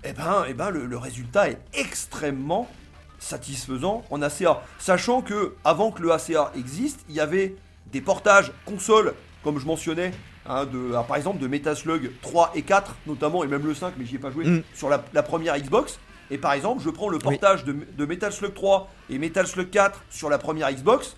Et 0.04 0.12
ben, 0.12 0.44
eh 0.48 0.54
ben 0.54 0.70
le, 0.70 0.86
le 0.86 0.96
résultat 0.96 1.48
est 1.50 1.58
extrêmement 1.74 2.68
satisfaisant 3.18 4.04
en 4.10 4.22
ACA. 4.22 4.62
Sachant 4.78 5.20
que 5.22 5.54
avant 5.64 5.90
que 5.90 6.00
le 6.02 6.12
ACA 6.12 6.52
existe, 6.56 7.00
il 7.08 7.16
y 7.16 7.20
avait 7.20 7.56
des 7.90 8.00
portages 8.00 8.52
console, 8.64 9.14
comme 9.42 9.58
je 9.58 9.66
mentionnais, 9.66 10.12
hein, 10.46 10.66
de, 10.66 10.90
alors, 10.90 11.06
par 11.06 11.16
exemple 11.16 11.40
de 11.40 11.48
Metal 11.48 11.74
Slug 11.76 12.12
3 12.22 12.52
et 12.54 12.62
4 12.62 12.94
notamment, 13.08 13.42
et 13.42 13.48
même 13.48 13.66
le 13.66 13.74
5, 13.74 13.94
mais 13.98 14.04
j'y 14.06 14.14
ai 14.14 14.18
pas 14.18 14.30
joué, 14.30 14.44
Mm. 14.44 14.62
sur 14.74 14.88
la, 14.88 15.04
la 15.12 15.24
première 15.24 15.58
Xbox. 15.58 15.98
Et 16.30 16.38
par 16.38 16.52
exemple, 16.52 16.82
je 16.82 16.90
prends 16.90 17.08
le 17.08 17.18
portage 17.18 17.64
de, 17.64 17.74
de 17.96 18.06
Metal 18.06 18.32
Slug 18.32 18.54
3 18.54 18.90
et 19.10 19.18
Metal 19.18 19.46
Slug 19.46 19.70
4 19.70 20.04
sur 20.10 20.28
la 20.28 20.38
première 20.38 20.70
Xbox. 20.70 21.16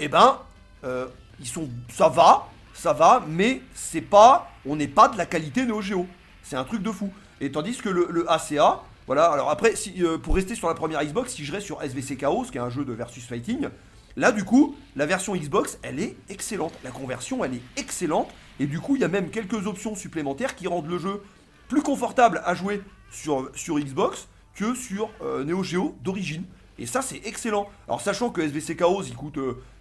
Et 0.00 0.08
ben, 0.08 0.38
euh, 0.84 1.06
ils 1.40 1.46
sont, 1.46 1.68
ça 1.90 2.08
va, 2.08 2.48
ça 2.72 2.92
va, 2.92 3.22
mais 3.26 3.60
c'est 3.74 4.00
pas, 4.00 4.50
on 4.66 4.76
n'est 4.76 4.88
pas 4.88 5.08
de 5.08 5.18
la 5.18 5.26
qualité 5.26 5.64
Neo 5.66 5.82
Geo. 5.82 6.06
C'est 6.42 6.56
un 6.56 6.64
truc 6.64 6.82
de 6.82 6.90
fou. 6.90 7.12
Et 7.40 7.52
tandis 7.52 7.76
que 7.76 7.88
le, 7.88 8.08
le 8.10 8.30
ACA, 8.30 8.82
voilà. 9.06 9.26
Alors 9.26 9.50
après, 9.50 9.76
si, 9.76 10.02
euh, 10.02 10.18
pour 10.18 10.34
rester 10.34 10.54
sur 10.54 10.68
la 10.68 10.74
première 10.74 11.02
Xbox, 11.04 11.32
si 11.32 11.44
je 11.44 11.52
reste 11.52 11.66
sur 11.66 11.82
SVC 11.82 12.16
Chaos, 12.16 12.44
qui 12.44 12.58
est 12.58 12.60
un 12.60 12.70
jeu 12.70 12.84
de 12.84 12.92
versus 12.92 13.24
fighting, 13.24 13.68
là 14.16 14.32
du 14.32 14.44
coup, 14.44 14.76
la 14.96 15.06
version 15.06 15.34
Xbox, 15.34 15.78
elle 15.82 16.00
est 16.00 16.16
excellente. 16.28 16.72
La 16.84 16.90
conversion, 16.90 17.44
elle 17.44 17.54
est 17.54 17.62
excellente. 17.76 18.30
Et 18.60 18.66
du 18.66 18.80
coup, 18.80 18.96
il 18.96 19.02
y 19.02 19.04
a 19.04 19.08
même 19.08 19.30
quelques 19.30 19.66
options 19.66 19.94
supplémentaires 19.94 20.56
qui 20.56 20.66
rendent 20.66 20.88
le 20.88 20.98
jeu 20.98 21.22
plus 21.68 21.82
confortable 21.82 22.42
à 22.44 22.54
jouer 22.54 22.82
sur, 23.10 23.50
sur 23.54 23.78
Xbox 23.78 24.28
que 24.58 24.74
sur 24.74 25.10
euh, 25.22 25.44
Neo 25.44 25.62
Geo 25.62 25.94
d'origine. 26.02 26.42
Et 26.78 26.86
ça, 26.86 27.02
c'est 27.02 27.20
excellent. 27.24 27.68
Alors, 27.86 28.00
sachant 28.00 28.30
que 28.30 28.40
SVC 28.40 28.76
Chaos, 28.76 29.02
il 29.02 29.14
coûte 29.14 29.38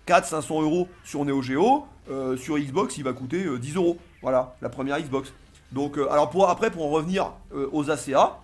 400-500 0.08 0.62
euros 0.62 0.88
sur 1.04 1.26
Neo 1.26 1.42
Geo, 1.42 1.86
euh, 2.10 2.38
sur 2.38 2.58
Xbox, 2.58 2.98
il 2.98 3.04
va 3.04 3.14
coûter 3.14 3.46
euh, 3.46 3.60
10 3.60 3.76
euros. 3.76 3.98
Voilà, 4.22 4.56
la 4.62 4.70
première 4.70 5.00
Xbox. 5.00 5.34
Donc, 5.72 5.98
euh, 5.98 6.10
alors 6.12 6.30
pour, 6.30 6.50
après, 6.50 6.72
pour 6.72 6.86
en 6.86 6.90
revenir 6.90 7.34
euh, 7.54 7.70
aux 7.72 7.90
ACA, 7.90 8.40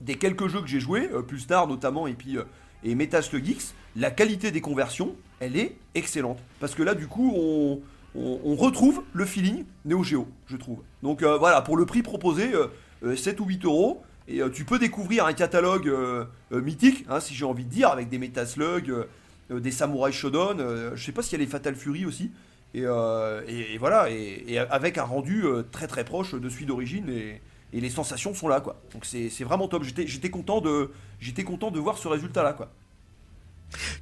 des 0.00 0.16
quelques 0.16 0.48
jeux 0.48 0.60
que 0.60 0.66
j'ai 0.66 0.80
joués, 0.80 1.08
euh, 1.12 1.22
plus 1.22 1.46
tard 1.46 1.66
notamment, 1.66 2.06
et 2.06 2.14
puis 2.14 2.36
euh, 2.36 2.44
et 2.84 2.92
X, 2.92 3.74
la 3.96 4.10
qualité 4.10 4.50
des 4.50 4.60
conversions, 4.60 5.14
elle 5.40 5.56
est 5.56 5.76
excellente. 5.94 6.38
Parce 6.60 6.74
que 6.74 6.82
là, 6.82 6.94
du 6.94 7.06
coup, 7.06 7.32
on, 7.36 7.80
on, 8.14 8.54
retrouve 8.56 9.02
le 9.12 9.24
feeling 9.24 9.64
Neo 9.84 10.02
Geo, 10.02 10.26
je 10.46 10.56
trouve. 10.56 10.78
Donc 11.02 11.22
euh, 11.22 11.36
voilà, 11.38 11.60
pour 11.62 11.76
le 11.76 11.86
prix 11.86 12.02
proposé, 12.02 12.52
euh, 12.54 12.68
euh, 13.04 13.16
7 13.16 13.40
ou 13.40 13.46
8 13.46 13.64
euros, 13.64 14.02
et 14.28 14.42
euh, 14.42 14.48
tu 14.50 14.64
peux 14.64 14.78
découvrir 14.78 15.26
un 15.26 15.32
catalogue 15.32 15.88
euh, 15.88 16.24
euh, 16.52 16.60
mythique, 16.60 17.04
hein, 17.08 17.20
si 17.20 17.34
j'ai 17.34 17.44
envie 17.44 17.64
de 17.64 17.70
dire, 17.70 17.88
avec 17.88 18.08
des 18.08 18.18
Metal 18.18 18.46
Slug, 18.46 18.90
euh, 18.90 19.04
euh, 19.50 19.60
des 19.60 19.70
Samurai 19.70 20.12
Shodown, 20.12 20.92
je 20.94 21.02
sais 21.04 21.12
pas 21.12 21.22
s'il 21.22 21.32
y 21.38 21.42
a 21.42 21.44
les 21.44 21.50
Fatal 21.50 21.74
Fury 21.74 22.04
aussi. 22.06 22.30
Et, 22.72 22.82
et- 22.82 23.74
et 23.74 23.78
voilà, 23.78 24.08
et, 24.10 24.44
et 24.46 24.58
avec 24.60 24.96
un 24.96 25.02
rendu 25.02 25.42
très 25.72 25.88
très 25.88 26.04
proche 26.04 26.34
de 26.36 26.48
celui 26.48 26.66
d'origine, 26.66 27.08
et, 27.08 27.40
et 27.72 27.80
les 27.80 27.90
sensations 27.90 28.32
sont 28.32 28.46
là, 28.46 28.60
quoi. 28.60 28.80
Donc 28.92 29.04
c'est 29.04 29.28
vraiment 29.42 29.66
top. 29.66 29.82
J'étais 29.82 30.06
j'étais 30.06 30.30
content 30.30 30.60
de 30.60 30.90
j'étais 31.18 31.42
content 31.42 31.72
de 31.72 31.80
voir 31.80 31.98
ce 31.98 32.06
résultat 32.06 32.44
là, 32.44 32.52
quoi. 32.52 32.70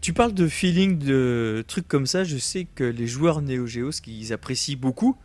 Tu 0.01 0.13
parles 0.13 0.33
de 0.35 0.49
feeling, 0.49 0.99
de 0.99 1.65
trucs 1.67 1.89
comme 1.89 2.07
ça. 2.07 2.25
Je 2.25 2.37
sais 2.39 2.67
que 2.75 2.85
les 2.85 3.07
joueurs 3.07 3.41
Neo 3.43 3.67
Geo, 3.67 3.91
ce 3.93 4.01
qu'ils 4.03 4.33
apprécient 4.35 4.77
beaucoup, 4.79 5.17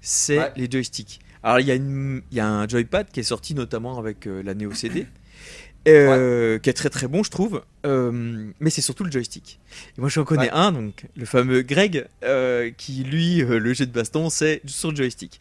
c'est 0.00 0.38
Ouais. 0.38 0.52
les 0.56 0.68
joysticks. 0.70 1.20
Alors, 1.42 1.60
il 1.60 1.68
y, 1.68 2.36
y 2.36 2.40
a 2.40 2.48
un 2.48 2.68
joypad 2.68 3.08
qui 3.10 3.20
est 3.20 3.24
sorti 3.24 3.54
notamment 3.54 3.98
avec 3.98 4.26
euh, 4.26 4.42
la 4.42 4.54
Neo 4.54 4.72
CD, 4.72 5.06
euh, 5.88 6.58
qui 6.58 6.68
est 6.68 6.74
très 6.74 6.90
très 6.90 7.08
bon, 7.08 7.22
je 7.22 7.30
trouve. 7.30 7.62
Euh, 7.86 8.50
mais 8.60 8.70
c'est 8.70 8.82
surtout 8.82 9.04
le 9.04 9.10
joystick. 9.10 9.60
Et 9.96 10.00
moi, 10.00 10.08
j'en 10.10 10.24
connais 10.24 10.42
Ouais. 10.44 10.50
un, 10.52 10.72
donc 10.72 11.06
le 11.16 11.24
fameux 11.24 11.62
Greg, 11.62 12.06
euh, 12.24 12.70
qui 12.76 13.04
lui, 13.04 13.36
le 13.38 13.72
jet 13.72 13.86
de 13.86 13.92
baston, 13.92 14.28
c'est 14.30 14.60
sur 14.66 14.94
joystick. 14.94 15.40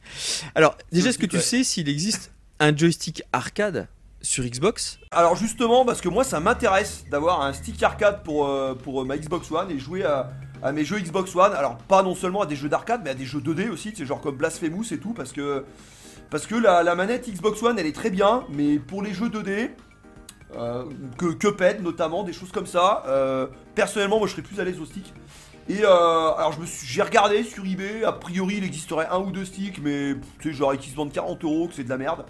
Alors, 0.56 0.78
déjà, 0.92 1.10
est-ce 1.10 1.18
que 1.18 1.26
tu 1.26 1.38
ouais. 1.38 1.42
sais 1.42 1.64
s'il 1.64 1.90
existe 1.90 2.32
un 2.60 2.76
joystick 2.76 3.24
arcade 3.34 3.88
sur 4.22 4.44
Xbox? 4.44 5.00
Alors 5.12 5.36
justement, 5.36 5.86
parce 5.86 6.02
que 6.02 6.10
moi 6.10 6.24
ça 6.24 6.40
m'intéresse 6.40 7.06
d'avoir 7.10 7.42
un 7.44 7.54
stick 7.54 7.82
arcade 7.84 8.24
pour, 8.24 8.50
pour 8.84 9.06
ma 9.06 9.16
Xbox 9.18 9.50
One 9.52 9.70
et 9.72 9.78
jouer 9.80 10.04
à, 10.04 10.32
à 10.64 10.72
mes 10.72 10.86
jeux 10.86 11.00
Xbox 11.00 11.36
One. 11.36 11.54
Alors 11.54 11.78
pas 11.78 12.04
non 12.04 12.16
seulement 12.16 12.42
à 12.42 12.46
des 12.46 12.56
jeux 12.56 12.70
d'arcade, 12.70 13.02
mais 13.04 13.12
à 13.12 13.14
des 13.14 13.26
jeux 13.26 13.40
2D 13.40 13.70
aussi, 13.70 13.94
c'est 13.96 14.06
genre 14.06 14.22
comme 14.22 14.36
Blasphemous 14.36 14.92
et 14.92 14.98
tout, 14.98 15.14
parce 15.14 15.32
que 15.32 15.66
parce 16.30 16.46
que 16.46 16.56
la, 16.56 16.96
manette 16.96 17.30
Xbox 17.30 17.62
One 17.64 17.80
elle 17.80 17.86
est 17.86 17.96
très 17.96 18.10
bien, 18.10 18.44
mais 18.50 18.80
pour 18.80 19.02
les 19.02 19.14
jeux 19.14 19.30
2D, 19.30 19.72
euh, 20.56 20.86
que 21.18 21.34
Cuphead 21.34 21.82
notamment, 21.82 22.24
des 22.24 22.34
choses 22.34 22.52
comme 22.52 22.66
ça, 22.66 23.04
euh, 23.08 23.48
personnellement 23.76 24.18
moi 24.20 24.28
je 24.28 24.34
serais 24.34 24.42
plus 24.42 24.60
à 24.60 24.64
l'aise 24.64 24.80
au 24.80 24.86
stick. 24.86 25.14
Et 25.70 25.84
euh, 25.84 25.88
alors 25.88 26.54
je 26.54 26.62
me 26.62 26.66
suis, 26.66 26.88
j'ai 26.88 27.02
regardé 27.02 27.44
sur 27.44 27.66
eBay, 27.66 28.04
a 28.04 28.14
priori 28.14 28.56
il 28.58 28.64
existerait 28.64 29.08
un 29.12 29.20
ou 29.20 29.32
deux 29.32 29.46
sticks, 29.46 29.80
mais 29.82 30.16
tu 30.40 30.50
sais 30.50 30.54
genre 30.54 30.76
qui 30.78 30.90
se 30.90 30.96
vendent 30.96 31.12
40 31.12 31.44
euros, 31.44 31.68
que 31.68 31.74
c'est 31.74 31.84
de 31.84 31.90
la 31.90 31.98
merde. 31.98 32.26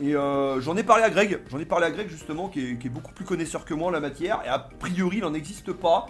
Et 0.00 0.12
j'en 0.12 0.76
ai 0.76 0.82
parlé 0.82 1.04
à 1.04 1.10
Greg, 1.10 1.40
j'en 1.50 1.58
ai 1.58 1.64
parlé 1.64 1.86
à 1.86 1.90
Greg 1.90 2.08
justement, 2.10 2.48
qui 2.48 2.72
est, 2.72 2.78
qui 2.78 2.88
est 2.88 2.90
beaucoup 2.90 3.12
plus 3.12 3.24
connaisseur 3.24 3.64
que 3.64 3.72
moi 3.72 3.88
en 3.88 3.90
la 3.90 4.00
matière, 4.00 4.42
et 4.44 4.48
a 4.48 4.58
priori 4.58 5.18
il 5.18 5.22
n'en 5.22 5.34
existe 5.34 5.72
pas. 5.72 6.06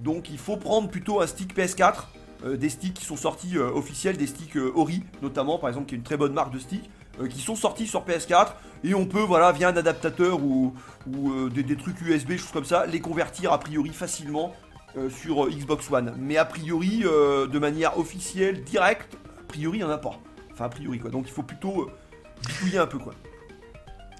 Donc 0.00 0.30
il 0.30 0.38
faut 0.38 0.56
prendre 0.56 0.88
plutôt 0.88 1.20
un 1.20 1.26
stick 1.26 1.56
PS4, 1.56 2.04
euh, 2.44 2.56
des 2.56 2.70
sticks 2.70 2.94
qui 2.94 3.04
sont 3.04 3.16
sortis 3.16 3.58
euh, 3.58 3.70
officiels, 3.70 4.16
des 4.16 4.26
sticks 4.26 4.56
euh, 4.56 4.72
Ori 4.74 5.04
notamment, 5.22 5.58
par 5.58 5.68
exemple, 5.68 5.86
qui 5.86 5.94
est 5.94 5.98
une 5.98 6.04
très 6.04 6.16
bonne 6.16 6.32
marque 6.32 6.52
de 6.52 6.58
sticks, 6.58 6.90
qui 7.28 7.40
sont 7.40 7.56
sortis 7.56 7.86
sur 7.86 8.06
PS4, 8.06 8.52
et 8.82 8.94
on 8.94 9.04
peut, 9.04 9.20
voilà, 9.20 9.52
via 9.52 9.68
un 9.68 9.76
adaptateur 9.76 10.42
ou, 10.42 10.72
des, 11.06 11.76
trucs 11.76 12.00
USB, 12.00 12.38
choses 12.38 12.52
comme 12.52 12.64
ça, 12.64 12.86
les 12.86 13.00
convertir 13.00 13.52
a 13.52 13.58
priori 13.58 13.90
facilement 13.90 14.54
sur 15.10 15.50
Xbox 15.50 15.90
One. 15.90 16.14
Mais 16.18 16.38
a 16.38 16.46
priori, 16.46 17.00
de 17.00 17.58
manière 17.58 17.98
officielle, 17.98 18.64
directe, 18.64 19.18
a 19.38 19.44
priori 19.48 19.78
il 19.78 19.80
n'y 19.82 19.86
en 19.86 19.90
a 19.90 19.98
pas. 19.98 20.18
Enfin, 20.52 20.64
a 20.64 20.68
priori 20.70 20.98
quoi. 20.98 21.10
Donc 21.10 21.26
il 21.26 21.32
faut 21.32 21.42
plutôt 21.42 21.90
bidouiller 22.48 22.78
un 22.78 22.86
peu 22.86 22.98
quoi. 22.98 23.12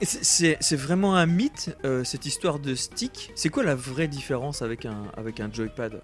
C'est- 0.02 0.76
vraiment 0.76 1.14
un 1.14 1.26
mythe, 1.26 1.76
euh, 1.84 2.04
cette 2.04 2.24
histoire 2.24 2.58
de 2.58 2.74
stick. 2.74 3.32
C'est 3.34 3.50
quoi 3.50 3.62
la 3.62 3.74
vraie 3.74 4.08
différence 4.08 4.62
avec 4.62 4.86
un, 4.86 5.52
joypad? 5.52 6.00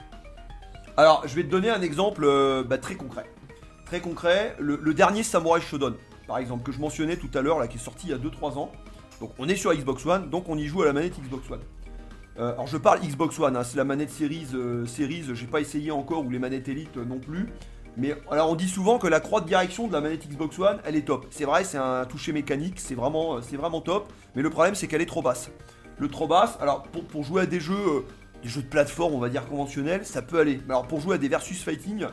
Alors, 0.98 1.26
je 1.26 1.34
vais 1.34 1.44
te 1.44 1.48
donner 1.48 1.70
un 1.70 1.80
exemple 1.80 2.24
euh, 2.24 2.62
bah, 2.62 2.78
très 2.78 2.94
concret. 2.94 3.24
Très 3.86 4.00
concret, 4.00 4.54
le, 4.58 4.78
dernier 4.92 5.22
Samurai 5.22 5.60
Shodown, 5.60 5.94
par 6.26 6.38
exemple, 6.38 6.64
que 6.64 6.72
je 6.72 6.80
mentionnais 6.80 7.16
tout 7.16 7.30
à 7.34 7.40
l'heure, 7.40 7.66
qui 7.68 7.76
est 7.76 7.80
sorti 7.80 8.08
il 8.08 8.10
y 8.10 8.14
a 8.14 8.18
2-3 8.18 8.58
ans. 8.58 8.70
Donc, 9.20 9.32
on 9.38 9.48
est 9.48 9.56
sur 9.56 9.72
Xbox 9.72 10.04
One, 10.04 10.28
donc 10.28 10.48
on 10.48 10.58
y 10.58 10.66
joue 10.66 10.82
à 10.82 10.86
la 10.86 10.92
manette 10.92 11.18
Xbox 11.18 11.50
One. 11.50 11.60
Euh, 12.38 12.52
alors, 12.52 12.66
je 12.66 12.76
parle 12.76 13.00
Xbox 13.00 13.38
One, 13.38 13.56
hein, 13.56 13.64
c'est 13.64 13.76
la 13.78 13.84
manette 13.84 14.10
Series, 14.10 14.48
Series, 14.86 15.24
j'ai 15.32 15.46
pas 15.46 15.60
essayé 15.60 15.90
encore, 15.90 16.24
ou 16.24 16.30
les 16.30 16.38
manettes 16.38 16.68
Elite 16.68 16.96
non 16.96 17.18
plus. 17.18 17.48
Mais 17.96 18.14
alors, 18.30 18.50
on 18.50 18.54
dit 18.54 18.68
souvent 18.68 18.98
que 18.98 19.06
la 19.06 19.20
croix 19.20 19.40
de 19.40 19.46
direction 19.46 19.88
de 19.88 19.92
la 19.92 20.00
manette 20.00 20.28
Xbox 20.28 20.58
One, 20.58 20.78
elle 20.84 20.96
est 20.96 21.06
top. 21.06 21.26
C'est 21.30 21.44
vrai, 21.44 21.64
c'est 21.64 21.78
un 21.78 22.04
toucher 22.04 22.32
mécanique, 22.32 22.78
c'est 22.78 22.94
vraiment, 22.94 23.38
euh, 23.38 23.80
top. 23.80 24.12
Mais 24.34 24.42
le 24.42 24.50
problème, 24.50 24.74
c'est 24.74 24.86
qu'elle 24.86 25.00
est 25.00 25.06
trop 25.06 25.22
basse. 25.22 25.50
Le 25.98 26.08
trop 26.08 26.26
basse, 26.28 26.58
alors, 26.60 26.82
pour, 26.82 27.24
jouer 27.24 27.42
à 27.42 27.46
des 27.46 27.60
jeux. 27.60 27.74
euh, 27.74 28.00
des 28.42 28.50
jeux 28.50 28.60
de 28.60 28.68
plateforme, 28.68 29.14
on 29.14 29.18
va 29.18 29.30
dire 29.30 29.46
conventionnels, 29.48 30.04
ça 30.04 30.20
peut 30.20 30.38
aller. 30.38 30.60
Mais 30.66 30.74
alors 30.74 30.86
pour 30.86 31.00
jouer 31.00 31.14
à 31.14 31.18
des 31.18 31.26
versus 31.26 31.62
fighting 31.62 32.04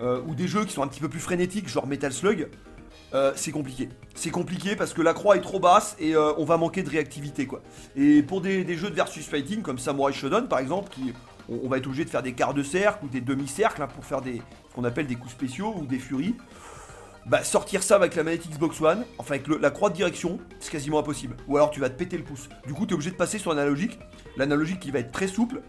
euh, 0.00 0.22
ou 0.26 0.34
des 0.34 0.48
jeux 0.48 0.64
qui 0.64 0.72
sont 0.72 0.82
un 0.82 0.88
petit 0.88 0.98
peu 0.98 1.10
plus 1.10 1.20
frénétiques, 1.20 1.68
genre 1.68 1.86
Metal 1.86 2.10
Slug, 2.10 2.48
c'est 3.36 3.52
compliqué. 3.52 3.90
C'est 4.14 4.30
compliqué 4.30 4.76
parce 4.76 4.94
que 4.94 5.02
la 5.02 5.12
croix 5.12 5.36
est 5.36 5.42
trop 5.42 5.60
basse 5.60 5.94
et 6.00 6.16
on 6.16 6.44
va 6.44 6.56
manquer 6.56 6.82
de 6.82 6.88
réactivité 6.88 7.46
quoi. 7.46 7.62
Et 7.96 8.22
pour 8.22 8.40
des, 8.40 8.64
des 8.64 8.76
jeux 8.76 8.88
de 8.88 8.94
versus 8.94 9.26
fighting 9.26 9.60
comme 9.60 9.78
Samurai 9.78 10.14
Shodown 10.14 10.48
par 10.48 10.58
exemple, 10.58 10.88
qui 10.90 11.12
on, 11.48 11.60
on 11.64 11.68
va 11.68 11.78
être 11.78 11.86
obligé 11.86 12.04
de 12.04 12.10
faire 12.10 12.22
des 12.22 12.32
quarts 12.32 12.54
de 12.54 12.62
cercle 12.62 13.04
ou 13.04 13.08
des 13.08 13.20
demi-cercles 13.20 13.82
hein, 13.82 13.88
pour 13.88 14.04
faire 14.04 14.20
des 14.22 14.42
ce 14.70 14.74
qu'on 14.74 14.84
appelle 14.84 15.06
des 15.06 15.16
coups 15.16 15.32
spéciaux 15.32 15.74
ou 15.76 15.86
des 15.86 15.98
furies. 15.98 16.36
Bah 17.26 17.44
sortir 17.44 17.82
ça 17.82 17.96
avec 17.96 18.14
la 18.14 18.22
manette 18.22 18.48
Xbox 18.48 18.80
One, 18.80 19.04
enfin 19.18 19.34
avec 19.34 19.48
le- 19.48 19.58
la 19.58 19.70
croix 19.70 19.90
de 19.90 19.94
direction, 19.94 20.38
c'est 20.60 20.70
quasiment 20.70 20.98
impossible. 21.00 21.36
Ou 21.46 21.56
alors 21.56 21.70
tu 21.70 21.78
vas 21.80 21.90
te 21.90 21.98
péter 21.98 22.16
le 22.16 22.24
pouce. 22.24 22.48
Du 22.66 22.72
coup, 22.72 22.86
tu 22.86 22.92
es 22.92 22.94
obligé 22.94 23.10
de 23.10 23.16
passer 23.16 23.38
sur 23.38 23.50
l'analogique, 23.50 23.98
l'analogique 24.38 24.80
qui 24.80 24.90
va 24.90 25.00
être 25.00 25.12
très 25.12 25.26
souple, 25.26 25.60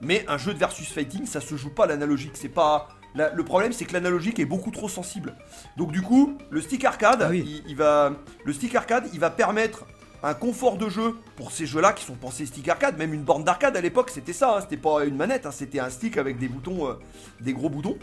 mais 0.00 0.24
un 0.28 0.38
jeu 0.38 0.54
de 0.54 0.58
versus 0.58 0.88
fighting, 0.92 1.26
ça 1.26 1.40
se 1.40 1.56
joue 1.56 1.70
pas 1.70 1.84
à 1.84 1.86
l'analogique, 1.88 2.32
c'est 2.34 2.48
pas 2.48 2.88
la- 3.16 3.32
le 3.32 3.44
problème 3.44 3.72
c'est 3.72 3.84
que 3.84 3.94
l'analogique 3.94 4.38
est 4.38 4.44
beaucoup 4.44 4.70
trop 4.70 4.88
sensible. 4.88 5.34
Donc 5.76 5.90
du 5.90 6.02
coup, 6.02 6.38
le 6.50 6.60
stick 6.60 6.84
arcade, 6.84 7.20
Ah 7.22 7.30
oui. 7.30 7.62
il, 7.64 7.70
il 7.70 7.76
va 7.76 8.12
le 8.44 8.52
stick 8.52 8.76
arcade, 8.76 9.08
il 9.12 9.18
va 9.18 9.30
permettre 9.30 9.86
un 10.22 10.34
confort 10.34 10.76
de 10.76 10.88
jeu 10.88 11.14
pour 11.36 11.52
ces 11.52 11.66
jeux-là 11.66 11.92
qui 11.92 12.04
sont 12.04 12.14
pensés 12.14 12.46
stick 12.46 12.68
arcade, 12.68 12.98
même 12.98 13.14
une 13.14 13.22
borne 13.22 13.44
d'arcade 13.44 13.76
à 13.76 13.80
l'époque, 13.80 14.10
c'était 14.10 14.32
ça, 14.32 14.56
hein, 14.56 14.60
c'était 14.60 14.76
pas 14.76 15.04
une 15.04 15.16
manette, 15.16 15.46
hein, 15.46 15.52
c'était 15.52 15.78
un 15.78 15.90
stick 15.90 16.16
avec 16.16 16.38
des 16.38 16.48
boutons 16.48 16.88
euh, 16.88 16.94
des 17.40 17.52
gros 17.52 17.70
boutons. 17.70 17.96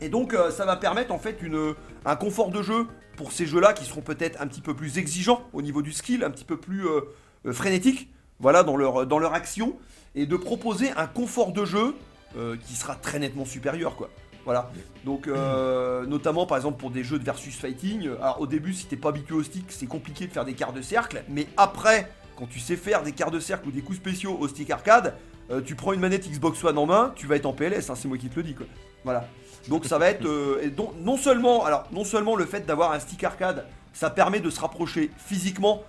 Et 0.00 0.08
donc 0.08 0.34
euh, 0.34 0.50
ça 0.50 0.64
va 0.64 0.76
permettre 0.76 1.12
en 1.12 1.18
fait 1.18 1.42
une, 1.42 1.74
un 2.04 2.16
confort 2.16 2.50
de 2.50 2.62
jeu 2.62 2.86
pour 3.16 3.32
ces 3.32 3.46
jeux-là 3.46 3.72
qui 3.72 3.84
seront 3.84 4.00
peut-être 4.00 4.40
un 4.40 4.46
petit 4.46 4.60
peu 4.60 4.74
plus 4.74 4.98
exigeants 4.98 5.42
au 5.52 5.62
niveau 5.62 5.82
du 5.82 5.92
skill, 5.92 6.24
un 6.24 6.30
petit 6.30 6.44
peu 6.44 6.56
plus 6.56 6.86
euh, 6.86 7.00
euh, 7.46 7.52
frénétiques, 7.52 8.08
voilà, 8.40 8.62
dans 8.62 8.76
leur, 8.76 9.06
dans 9.06 9.18
leur 9.18 9.34
action, 9.34 9.76
et 10.14 10.26
de 10.26 10.36
proposer 10.36 10.90
un 10.96 11.06
confort 11.06 11.52
de 11.52 11.64
jeu 11.64 11.94
euh, 12.36 12.56
qui 12.66 12.74
sera 12.74 12.94
très 12.94 13.18
nettement 13.18 13.44
supérieur, 13.44 13.96
quoi. 13.96 14.10
Voilà. 14.44 14.70
Donc, 15.04 15.26
euh, 15.26 16.04
notamment 16.06 16.46
par 16.46 16.56
exemple 16.58 16.78
pour 16.78 16.90
des 16.90 17.02
jeux 17.04 17.18
de 17.18 17.24
versus 17.24 17.54
fighting. 17.56 18.08
Alors, 18.20 18.40
au 18.40 18.46
début, 18.46 18.74
si 18.74 18.86
t'es 18.86 18.96
pas 18.96 19.08
habitué 19.08 19.34
au 19.34 19.42
stick, 19.42 19.66
c'est 19.70 19.86
compliqué 19.86 20.26
de 20.26 20.32
faire 20.32 20.44
des 20.44 20.54
quarts 20.54 20.72
de 20.72 20.82
cercle. 20.82 21.24
Mais 21.28 21.46
après, 21.56 22.10
quand 22.36 22.46
tu 22.46 22.58
sais 22.60 22.76
faire 22.76 23.02
des 23.02 23.12
quarts 23.12 23.30
de 23.30 23.40
cercle 23.40 23.68
ou 23.68 23.70
des 23.70 23.80
coups 23.80 23.98
spéciaux 23.98 24.36
au 24.38 24.48
stick 24.48 24.70
arcade, 24.70 25.14
euh, 25.50 25.60
tu 25.60 25.74
prends 25.74 25.92
une 25.92 26.00
manette 26.00 26.28
Xbox 26.28 26.62
One 26.64 26.78
en 26.78 26.86
main, 26.86 27.12
tu 27.16 27.26
vas 27.26 27.36
être 27.36 27.46
en 27.46 27.52
PLS. 27.52 27.90
hein, 27.90 27.94
c'est 27.96 28.08
moi 28.08 28.18
qui 28.18 28.28
te 28.28 28.36
le 28.36 28.42
dis, 28.42 28.54
quoi. 28.54 28.66
Voilà. 29.04 29.26
Donc, 29.68 29.84
ça 29.86 29.98
va 29.98 30.08
être. 30.10 30.26
euh, 30.26 30.68
donc, 30.70 30.92
non 31.00 31.16
seulement, 31.16 31.64
alors, 31.64 31.86
non 31.92 32.04
seulement 32.04 32.36
le 32.36 32.44
fait 32.44 32.66
d'avoir 32.66 32.92
un 32.92 32.98
stick 33.00 33.24
arcade, 33.24 33.66
ça 33.92 34.10
permet 34.10 34.40
de 34.40 34.50
se 34.50 34.60
rapprocher 34.60 35.10
physiquement 35.16 35.82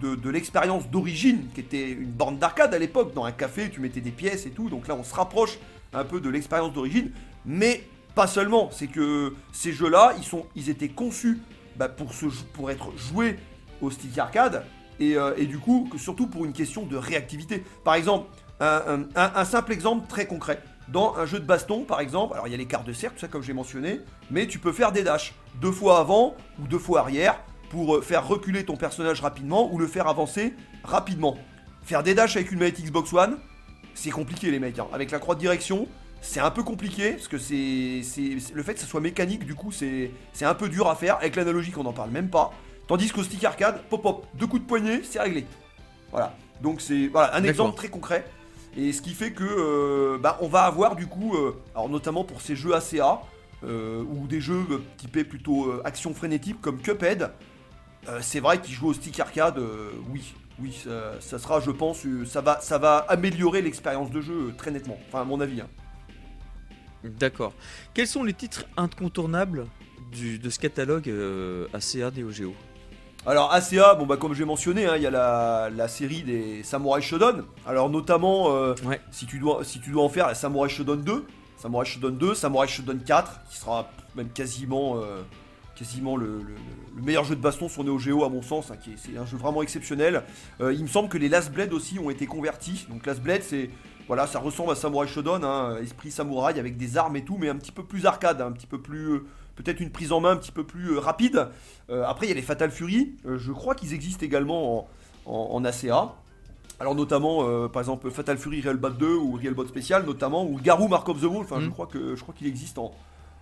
de, 0.00 0.14
de 0.14 0.30
l'expérience 0.30 0.88
d'origine, 0.88 1.48
qui 1.54 1.60
était 1.60 1.90
une 1.90 2.10
borne 2.10 2.38
d'arcade 2.38 2.74
à 2.74 2.78
l'époque. 2.78 3.14
Dans 3.14 3.24
un 3.24 3.32
café, 3.32 3.70
tu 3.70 3.80
mettais 3.80 4.00
des 4.00 4.10
pièces 4.10 4.46
et 4.46 4.50
tout. 4.50 4.68
Donc 4.68 4.88
là, 4.88 4.96
on 4.98 5.04
se 5.04 5.14
rapproche 5.14 5.58
un 5.92 6.04
peu 6.04 6.20
de 6.20 6.28
l'expérience 6.30 6.72
d'origine. 6.72 7.10
Mais 7.44 7.84
pas 8.14 8.26
seulement, 8.26 8.70
c'est 8.70 8.88
que 8.88 9.34
ces 9.52 9.72
jeux-là, 9.72 10.14
ils, 10.18 10.24
sont, 10.24 10.46
ils 10.54 10.68
étaient 10.70 10.88
conçus 10.88 11.40
bah, 11.76 11.88
pour, 11.88 12.12
se, 12.12 12.26
pour 12.52 12.70
être 12.70 12.96
joués 12.96 13.38
au 13.80 13.90
stick 13.90 14.16
arcade. 14.18 14.64
Et, 15.00 15.16
euh, 15.16 15.34
et 15.36 15.46
du 15.46 15.58
coup, 15.58 15.90
surtout 15.96 16.26
pour 16.26 16.44
une 16.44 16.52
question 16.52 16.84
de 16.84 16.96
réactivité. 16.96 17.64
Par 17.84 17.94
exemple, 17.94 18.28
un 18.60 19.44
simple 19.44 19.72
exemple 19.72 20.06
très 20.06 20.26
concret. 20.26 20.62
Dans 20.88 21.16
un 21.16 21.26
jeu 21.26 21.40
de 21.40 21.44
baston, 21.44 21.84
par 21.84 22.00
exemple, 22.00 22.34
alors 22.34 22.46
il 22.46 22.50
y 22.50 22.54
a 22.54 22.56
les 22.56 22.66
quarts 22.66 22.84
de 22.84 22.92
cercle, 22.92 23.16
tout 23.16 23.20
ça 23.22 23.28
comme 23.28 23.42
j'ai 23.42 23.52
mentionné, 23.52 24.00
mais 24.30 24.46
tu 24.46 24.58
peux 24.60 24.72
faire 24.72 24.92
des 24.92 25.02
dashs, 25.02 25.34
deux 25.60 25.72
fois 25.72 25.98
avant 25.98 26.36
ou 26.60 26.68
deux 26.68 26.78
fois 26.78 27.00
arrière, 27.00 27.40
pour 27.70 27.96
euh, 27.96 28.02
faire 28.02 28.26
reculer 28.26 28.64
ton 28.64 28.76
personnage 28.76 29.20
rapidement 29.20 29.72
ou 29.72 29.78
le 29.78 29.86
faire 29.86 30.06
avancer 30.06 30.54
rapidement. 30.84 31.38
Faire 31.82 32.02
des 32.02 32.14
dashs 32.14 32.36
avec 32.36 32.52
une 32.52 32.58
manette 32.58 32.80
Xbox 32.80 33.12
One, 33.12 33.38
c'est 33.94 34.10
compliqué 34.10 34.50
les 34.50 34.58
mecs. 34.60 34.78
hein. 34.78 34.86
Avec 34.92 35.10
la 35.10 35.18
croix 35.18 35.34
de 35.34 35.40
direction, 35.40 35.88
c'est 36.22 36.40
un 36.40 36.50
peu 36.50 36.62
compliqué, 36.62 37.10
parce 37.12 37.28
que 37.28 37.36
c'est 37.36 38.00
le 38.54 38.62
fait 38.62 38.74
que 38.74 38.80
ça 38.80 38.86
soit 38.86 39.00
mécanique, 39.00 39.44
du 39.44 39.54
coup, 39.54 39.72
c'est 39.72 40.10
c'est 40.32 40.46
un 40.46 40.54
peu 40.54 40.68
dur 40.68 40.88
à 40.88 40.94
faire. 40.94 41.16
Avec 41.16 41.36
l'analogique, 41.36 41.76
on 41.76 41.82
n'en 41.82 41.92
parle 41.92 42.10
même 42.10 42.30
pas. 42.30 42.52
Tandis 42.86 43.10
qu'au 43.10 43.22
stick 43.22 43.44
arcade, 43.44 43.82
pop 43.90 44.00
pop, 44.02 44.26
deux 44.34 44.46
coups 44.46 44.62
de 44.62 44.66
poignet, 44.66 45.02
c'est 45.02 45.20
réglé. 45.20 45.44
Voilà. 46.10 46.34
Donc 46.62 46.80
c'est 46.80 47.08
voilà, 47.08 47.34
un 47.34 47.40
D'accord. 47.40 47.50
exemple 47.50 47.76
très 47.76 47.88
concret. 47.88 48.24
Et 48.76 48.92
ce 48.92 49.02
qui 49.02 49.10
fait 49.14 49.32
que 49.32 49.44
euh, 49.44 50.16
bah, 50.18 50.38
on 50.40 50.48
va 50.48 50.62
avoir 50.62 50.96
du 50.96 51.06
coup, 51.06 51.34
euh, 51.36 51.60
alors 51.74 51.88
notamment 51.88 52.24
pour 52.24 52.40
ces 52.40 52.56
jeux 52.56 52.74
ACA, 52.74 53.20
euh, 53.64 54.02
ou 54.04 54.26
des 54.26 54.40
jeux 54.40 54.64
typés 54.96 55.24
plutôt 55.24 55.72
action 55.84 56.14
frénétique 56.14 56.60
comme 56.60 56.80
Cuphead, 56.80 57.30
c'est 58.20 58.40
vrai 58.40 58.60
qu'ils 58.60 58.74
jouent 58.74 58.88
au 58.88 58.94
stick 58.94 59.20
arcade, 59.20 59.60
oui, 60.10 60.34
oui, 60.60 60.72
ça, 60.84 61.20
ça 61.20 61.38
sera, 61.38 61.60
je 61.60 61.70
pense, 61.70 62.04
ça 62.26 62.40
va, 62.40 62.60
ça 62.60 62.78
va 62.78 62.98
améliorer 63.08 63.62
l'expérience 63.62 64.10
de 64.10 64.20
jeu 64.20 64.54
très 64.58 64.70
nettement. 64.72 64.98
Enfin, 65.08 65.20
à 65.20 65.24
mon 65.24 65.40
avis. 65.40 65.60
hein. 65.60 65.68
D'accord. 67.04 67.52
Quels 67.94 68.06
sont 68.06 68.22
les 68.24 68.32
titres 68.34 68.64
incontournables 68.76 69.66
du- 70.12 70.38
de 70.38 70.50
ce 70.50 70.58
catalogue 70.58 71.08
euh, 71.08 71.66
ACA 71.72 72.10
Neo 72.16 72.30
Geo? 72.30 72.54
Alors 73.24 73.52
ACA, 73.52 73.94
bon 73.94 74.04
bah 74.06 74.16
comme 74.16 74.34
j'ai 74.34 74.44
mentionné, 74.44 74.86
hein, 74.86 74.94
il 74.96 75.02
y 75.02 75.06
a 75.06 75.10
la, 75.10 75.70
la 75.70 75.86
série 75.88 76.22
des 76.22 76.62
Samurai 76.64 77.00
Shodown. 77.02 77.44
Alors 77.66 77.88
notamment, 77.88 78.52
euh, 78.54 78.74
Ouais. 78.84 79.00
si, 79.12 79.26
tu 79.26 79.38
dois, 79.38 79.64
si 79.64 79.80
tu 79.80 79.90
dois 79.90 80.02
en 80.02 80.08
faire 80.08 80.26
la 80.26 80.34
Samurai 80.34 80.68
Shodown 80.68 81.02
2, 81.02 81.24
Samurai 81.56 81.86
Shodown 81.86 82.16
2, 82.18 82.34
Samurai 82.34 82.66
Shodown 82.66 82.98
4, 83.00 83.40
qui 83.48 83.56
sera 83.58 83.88
même 84.16 84.28
quasiment, 84.30 84.96
euh, 84.96 85.22
quasiment 85.76 86.16
le, 86.16 86.38
le- 86.38 86.54
le 86.96 87.02
meilleur 87.02 87.22
jeu 87.24 87.36
de 87.36 87.40
baston 87.40 87.68
sur 87.68 87.84
Neo 87.84 87.96
Geo 87.98 88.24
à 88.24 88.28
mon 88.28 88.42
sens, 88.42 88.70
hein, 88.72 88.76
qui 88.76 88.90
est, 88.90 88.96
c'est 88.96 89.16
un 89.16 89.24
jeu 89.24 89.36
vraiment 89.36 89.62
exceptionnel. 89.62 90.24
Euh, 90.60 90.72
il 90.72 90.82
me 90.82 90.88
semble 90.88 91.08
que 91.08 91.16
les 91.16 91.28
Last 91.28 91.52
Blade 91.52 91.72
aussi 91.72 92.00
ont 92.00 92.10
été 92.10 92.26
convertis. 92.26 92.86
Donc 92.90 93.06
Last 93.06 93.22
Blade, 93.22 93.42
c'est 93.44 93.70
voilà, 94.08 94.26
ça 94.26 94.38
ressemble 94.38 94.72
à 94.72 94.74
Samurai 94.74 95.06
Shodown, 95.06 95.44
hein, 95.44 95.76
esprit 95.82 96.10
samouraï 96.10 96.58
avec 96.58 96.76
des 96.76 96.96
armes 96.96 97.16
et 97.16 97.24
tout, 97.24 97.36
mais 97.38 97.48
un 97.48 97.56
petit 97.56 97.72
peu 97.72 97.82
plus 97.84 98.06
arcade, 98.06 98.40
hein, 98.40 98.46
un 98.48 98.52
petit 98.52 98.66
peu 98.66 98.80
plus, 98.80 99.12
euh, 99.14 99.24
peut-être 99.56 99.80
une 99.80 99.90
prise 99.90 100.12
en 100.12 100.20
main 100.20 100.30
un 100.32 100.36
petit 100.36 100.52
peu 100.52 100.64
plus 100.64 100.92
euh, 100.94 100.98
rapide. 101.00 101.48
Euh, 101.90 102.04
après, 102.06 102.26
il 102.26 102.28
y 102.28 102.32
a 102.32 102.34
les 102.34 102.42
Fatal 102.42 102.70
Fury. 102.70 103.14
Je 103.24 103.52
crois 103.52 103.74
qu'ils 103.74 103.94
existent 103.94 104.24
également 104.24 104.78
en, 104.78 104.88
en- 105.26 105.48
en 105.52 105.64
ACA. 105.64 106.12
Alors 106.80 106.94
notamment, 106.96 107.68
par 107.68 107.80
exemple, 107.80 108.10
Fatal 108.10 108.36
Fury 108.38 108.60
Real 108.60 108.76
Bot 108.76 108.90
2 108.90 109.14
ou 109.14 109.32
Real 109.40 109.54
Bot 109.54 109.66
Spécial, 109.68 110.04
notamment, 110.04 110.44
ou 110.44 110.58
Garou 110.60 110.88
Mark 110.88 111.08
of 111.08 111.20
the 111.20 111.24
Wolf. 111.24 111.46
Enfin, 111.52 111.60
je 111.60 111.66
Mm. 111.66 112.16
je 112.16 112.22
crois 112.22 112.34
qu'il 112.34 112.46
existe 112.48 112.76
en, 112.78 112.92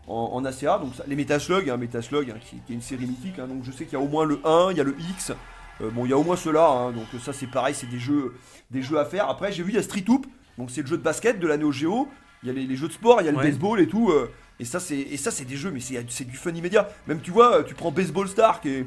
en, 0.08 0.14
en 0.34 0.44
ACA. 0.44 0.76
Donc 0.78 0.94
ça- 0.94 1.04
les 1.06 1.16
Metaslug, 1.16 1.70
hein, 1.70 1.78
Metaslug, 1.78 2.30
hein, 2.30 2.34
qui, 2.44 2.56
qui 2.66 2.72
est 2.72 2.74
une 2.74 2.82
série 2.82 3.06
mythique. 3.06 3.38
hein. 3.38 3.46
donc 3.46 3.64
je 3.64 3.70
sais 3.72 3.84
qu'il 3.84 3.94
y 3.94 3.96
a 3.96 4.04
au 4.04 4.08
moins 4.08 4.26
le 4.26 4.40
1, 4.44 4.72
il 4.72 4.76
y 4.76 4.80
a 4.80 4.84
le 4.84 4.94
X. 5.12 5.32
Euh, 5.80 5.88
bon, 5.90 6.04
il 6.04 6.10
y 6.10 6.12
a 6.12 6.18
au 6.18 6.22
moins 6.24 6.36
ceux-là. 6.36 6.68
hein. 6.68 6.92
donc 6.92 7.06
ça, 7.22 7.32
c'est 7.32 7.46
pareil, 7.46 7.74
c'est 7.74 7.88
des 7.88 7.98
jeux, 8.00 8.34
des 8.70 8.82
jeux 8.82 8.98
à 8.98 9.06
faire. 9.06 9.30
Après, 9.30 9.52
j'ai 9.52 9.62
vu 9.62 9.70
il 9.70 9.76
y 9.76 9.78
a 9.78 9.82
Street 9.82 10.04
Hoop. 10.06 10.26
Donc 10.60 10.70
c'est 10.70 10.82
le 10.82 10.86
jeu 10.86 10.98
de 10.98 11.02
basket 11.02 11.40
de 11.40 11.46
la 11.48 11.56
Neo 11.56 11.72
Geo. 11.72 12.06
Il 12.42 12.46
y 12.48 12.50
a 12.50 12.52
les, 12.54 12.66
les 12.66 12.76
jeux 12.76 12.88
de 12.88 12.92
sport, 12.92 13.20
il 13.20 13.24
y 13.24 13.28
a 13.28 13.32
le 13.32 13.38
Ouais. 13.38 13.44
baseball 13.44 13.80
et 13.80 13.86
tout. 13.88 14.10
euh, 14.10 14.30
et 14.58 14.64
ça, 14.66 14.78
c'est 14.78 14.98
et 14.98 15.16
ça, 15.16 15.30
c'est 15.30 15.46
des 15.46 15.56
jeux, 15.56 15.70
mais 15.70 15.80
c'est 15.80 16.04
c'est 16.10 16.26
du 16.26 16.36
fun 16.36 16.50
immédiat. 16.52 16.88
Même 17.06 17.20
tu 17.20 17.30
vois, 17.30 17.64
tu 17.64 17.74
prends 17.74 17.90
Baseball 17.90 18.28
Star 18.28 18.60
qui 18.60 18.68
est 18.68 18.86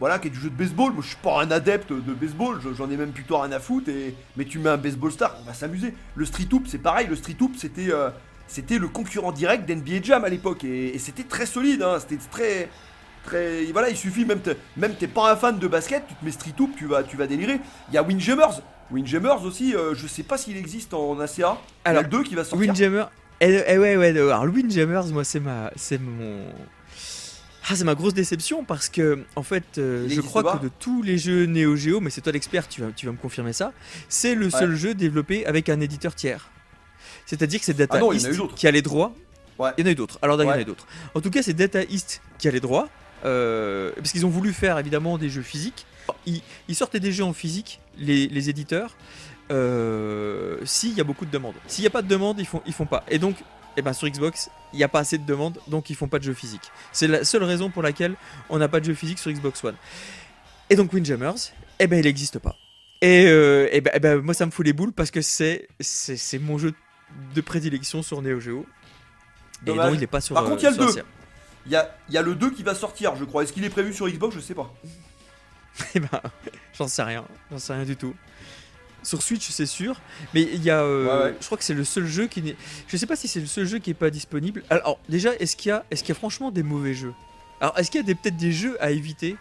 voilà, 0.00 0.18
qui 0.18 0.28
est 0.28 0.30
du 0.30 0.40
jeu 0.40 0.48
de 0.50 0.56
baseball. 0.56 0.92
Moi, 0.92 1.02
je 1.02 1.08
suis 1.08 1.18
pas 1.22 1.42
un 1.42 1.50
adepte 1.50 1.92
de 1.92 2.12
baseball, 2.14 2.58
je- 2.62 2.72
j'en 2.74 2.90
ai 2.90 2.96
même 2.96 3.12
plutôt 3.12 3.38
rien 3.38 3.52
à 3.52 3.60
foutre. 3.60 3.90
Et... 3.90 4.14
Mais 4.36 4.44
tu 4.46 4.58
mets 4.58 4.70
un 4.70 4.76
baseball 4.78 5.12
star, 5.12 5.36
on 5.40 5.44
va 5.44 5.54
s'amuser. 5.54 5.94
Le 6.16 6.24
street 6.24 6.48
hoop, 6.52 6.64
c'est 6.66 6.78
pareil. 6.78 7.06
Le 7.06 7.16
street 7.16 7.36
hoop, 7.40 7.52
c'était 7.56 7.90
euh, 7.92 8.08
c'était 8.48 8.78
le 8.78 8.88
concurrent 8.88 9.30
direct 9.32 9.68
d'NBA 9.68 10.02
Jam 10.02 10.24
à 10.24 10.28
l'époque. 10.30 10.64
Et, 10.64 10.94
et 10.94 10.98
c'était 10.98 11.22
très 11.24 11.46
solide, 11.46 11.82
hein, 11.82 11.98
c'était 12.00 12.18
très. 12.30 12.68
Très, 13.24 13.64
voilà, 13.72 13.88
il 13.88 13.96
suffit, 13.96 14.26
même 14.26 14.40
t'es, 14.40 14.54
même 14.76 14.94
t'es 14.96 15.06
pas 15.06 15.32
un 15.32 15.36
fan 15.36 15.58
de 15.58 15.66
basket, 15.66 16.06
tu 16.06 16.14
te 16.14 16.22
mets 16.22 16.30
street 16.30 16.52
hoop, 16.60 16.72
tu 16.76 16.84
vas, 16.84 17.02
tu 17.02 17.16
vas 17.16 17.26
délirer. 17.26 17.58
Il 17.88 17.94
y 17.94 17.96
a 17.96 18.02
Windjammers, 18.02 18.60
Windjammers 18.90 19.42
aussi, 19.44 19.74
euh, 19.74 19.94
je 19.94 20.06
sais 20.06 20.22
pas 20.22 20.36
s'il 20.38 20.56
existe 20.56 20.94
en 20.94 21.18
ACA. 21.20 21.34
Il 21.36 21.40
y 21.40 21.42
a 21.44 21.56
Alors, 21.84 22.02
le 22.02 22.08
2 22.08 22.22
qui 22.24 22.34
va 22.34 22.44
sortir. 22.44 22.68
Windjammer. 22.68 23.04
Eh, 23.40 23.62
eh 23.66 23.78
ouais, 23.78 23.96
ouais, 23.96 24.10
alors 24.18 24.44
Windjammers, 24.44 25.06
moi, 25.12 25.24
c'est 25.24 25.40
ma, 25.40 25.70
c'est 25.76 25.98
mon. 25.98 26.44
Ah, 27.68 27.74
c'est 27.76 27.84
ma 27.84 27.94
grosse 27.94 28.12
déception 28.12 28.62
parce 28.62 28.90
que, 28.90 29.24
en 29.36 29.42
fait, 29.42 29.78
euh, 29.78 30.06
je 30.08 30.20
crois 30.20 30.42
pas 30.42 30.58
que 30.58 30.64
de 30.64 30.70
tous 30.78 31.02
les 31.02 31.16
jeux 31.16 31.46
Neo 31.46 31.76
Geo, 31.76 31.98
mais 32.00 32.10
c'est 32.10 32.20
toi 32.20 32.30
l'expert, 32.32 32.68
tu 32.68 32.82
vas, 32.82 32.88
tu 32.94 33.06
vas 33.06 33.12
me 33.12 33.16
confirmer 33.16 33.54
ça, 33.54 33.72
c'est 34.10 34.34
le 34.34 34.50
seul 34.50 34.74
jeu 34.76 34.94
développé 34.94 35.46
avec 35.46 35.70
un 35.70 35.80
éditeur 35.80 36.14
tiers. 36.14 36.50
C'est-à-dire 37.24 37.58
que 37.60 37.64
c'est 37.64 37.74
Data 37.76 37.94
Ah 37.96 38.00
non, 38.00 38.12
East 38.12 38.26
a 38.26 38.54
qui 38.54 38.66
a 38.66 38.70
les 38.70 38.82
droits. 38.82 39.14
Ouais. 39.58 39.70
Il 39.78 39.84
y 39.84 39.84
en 39.84 39.88
a 39.88 39.92
eu 39.92 39.94
d'autres. 39.94 40.18
Alors, 40.20 40.36
il 40.38 40.44
y 40.44 40.46
en 40.46 40.50
a 40.50 40.56
Ouais. 40.56 40.62
eu 40.62 40.64
d'autres. 40.66 40.86
En 41.14 41.20
tout 41.22 41.30
cas, 41.30 41.42
c'est 41.42 41.54
Data 41.54 41.82
East 41.84 42.20
qui 42.38 42.48
a 42.48 42.50
les 42.50 42.60
droits. 42.60 42.88
euh, 43.24 43.90
parce 43.96 44.12
qu'ils 44.12 44.26
ont 44.26 44.30
voulu 44.30 44.52
faire 44.52 44.78
évidemment 44.78 45.16
des 45.16 45.30
jeux 45.30 45.40
physiques. 45.40 45.86
Ils, 46.26 46.42
ils 46.68 46.74
sortaient 46.74 47.00
des 47.00 47.12
jeux 47.12 47.24
en 47.24 47.32
physique, 47.32 47.80
les, 47.98 48.28
les 48.28 48.50
éditeurs, 48.50 48.96
euh, 49.50 50.58
s'il 50.64 50.94
y 50.94 51.00
a 51.00 51.04
beaucoup 51.04 51.26
de 51.26 51.30
demandes. 51.30 51.54
S'il 51.66 51.82
n'y 51.82 51.88
a 51.88 51.90
pas 51.90 52.02
de 52.02 52.08
demande, 52.08 52.38
ils 52.38 52.46
font, 52.46 52.62
ils 52.66 52.72
font 52.72 52.86
pas. 52.86 53.04
Et 53.10 53.18
donc, 53.18 53.36
eh 53.76 53.82
ben, 53.82 53.92
sur 53.92 54.08
Xbox, 54.08 54.50
il 54.72 54.76
n'y 54.76 54.84
a 54.84 54.88
pas 54.88 55.00
assez 55.00 55.18
de 55.18 55.26
demandes, 55.26 55.58
donc 55.68 55.90
ils 55.90 55.96
font 55.96 56.08
pas 56.08 56.18
de 56.18 56.24
jeux 56.24 56.34
physiques. 56.34 56.70
C'est 56.92 57.08
la 57.08 57.24
seule 57.24 57.44
raison 57.44 57.70
pour 57.70 57.82
laquelle 57.82 58.14
on 58.48 58.58
n'a 58.58 58.68
pas 58.68 58.80
de 58.80 58.86
jeux 58.86 58.94
physiques 58.94 59.18
sur 59.18 59.30
Xbox 59.30 59.62
One. 59.64 59.76
Et 60.70 60.76
donc 60.76 60.92
Windjammers, 60.92 61.52
eh 61.78 61.86
ben, 61.86 61.98
il 61.98 62.04
n'existe 62.04 62.38
pas. 62.38 62.56
Et, 63.02 63.26
euh, 63.26 63.68
eh 63.72 63.80
ben, 63.80 63.90
eh 63.94 64.00
ben, 64.00 64.20
moi, 64.20 64.32
ça 64.32 64.46
me 64.46 64.50
fout 64.50 64.64
les 64.64 64.72
boules 64.72 64.92
parce 64.92 65.10
que 65.10 65.20
c'est, 65.20 65.68
mon 66.40 66.58
jeu 66.58 66.72
de 67.34 67.40
prédilection 67.40 68.02
sur 68.02 68.22
Neo 68.22 68.40
Geo. 68.40 68.64
Et 69.62 69.66
Dommage. 69.66 69.88
non, 69.88 69.94
il 69.94 70.00
n'est 70.00 70.06
pas 70.06 70.20
sur 70.20 70.34
Par 70.34 70.44
euh, 70.44 70.48
contre, 70.48 70.62
il 70.62 70.64
y 70.64 70.66
a 70.68 70.70
le 70.70 70.76
sur 70.76 70.86
2. 70.86 70.92
ACA. 70.92 71.06
Il 71.66 71.72
y 71.72 71.76
a, 71.76 71.96
y 72.10 72.16
a 72.18 72.22
le 72.22 72.34
2 72.34 72.50
qui 72.50 72.62
va 72.62 72.74
sortir, 72.74 73.16
je 73.16 73.24
crois. 73.24 73.42
Est-ce 73.42 73.52
qu'il 73.52 73.64
est 73.64 73.70
prévu 73.70 73.92
sur 73.92 74.08
Xbox? 74.08 74.34
Je 74.34 74.40
sais 74.40 74.54
pas. 74.54 74.72
Eh 75.94 76.00
ben, 76.00 76.08
j'en 76.76 76.88
sais 76.88 77.02
rien, 77.02 77.24
j'en 77.50 77.58
sais 77.58 77.72
rien 77.74 77.84
du 77.84 77.96
tout. 77.96 78.14
Sur 79.02 79.20
Switch, 79.22 79.50
c'est 79.50 79.66
sûr, 79.66 80.00
mais 80.32 80.42
il 80.42 80.62
y 80.62 80.70
a, 80.70 80.80
euh, 80.80 81.04
Ouais, 81.06 81.24
ouais. 81.30 81.36
je 81.38 81.44
crois 81.44 81.58
que 81.58 81.64
c'est 81.64 81.74
le 81.74 81.84
seul 81.84 82.06
jeu 82.06 82.26
qui 82.26 82.40
n'est, 82.40 82.56
je 82.88 82.96
sais 82.96 83.04
pas 83.06 83.16
si 83.16 83.28
c'est 83.28 83.40
le 83.40 83.46
seul 83.46 83.66
jeu 83.66 83.78
qui 83.78 83.90
est 83.90 83.94
pas 83.94 84.08
disponible. 84.10 84.62
Alors 84.70 84.98
déjà, 85.10 85.34
est-ce 85.36 85.56
qu'il 85.56 85.68
y 85.68 85.72
a, 85.72 85.84
est-ce 85.90 86.02
qu'il 86.02 86.08
y 86.14 86.16
a 86.16 86.18
franchement 86.18 86.50
des 86.50 86.62
mauvais 86.62 86.94
jeux? 86.94 87.12
Alors 87.60 87.78
est-ce 87.78 87.90
qu'il 87.90 88.00
y 88.00 88.04
a 88.04 88.06
des- 88.06 88.14
peut-être 88.14 88.36
des 88.38 88.52
jeux 88.52 88.82
à 88.82 88.90
éviter? 88.92 89.36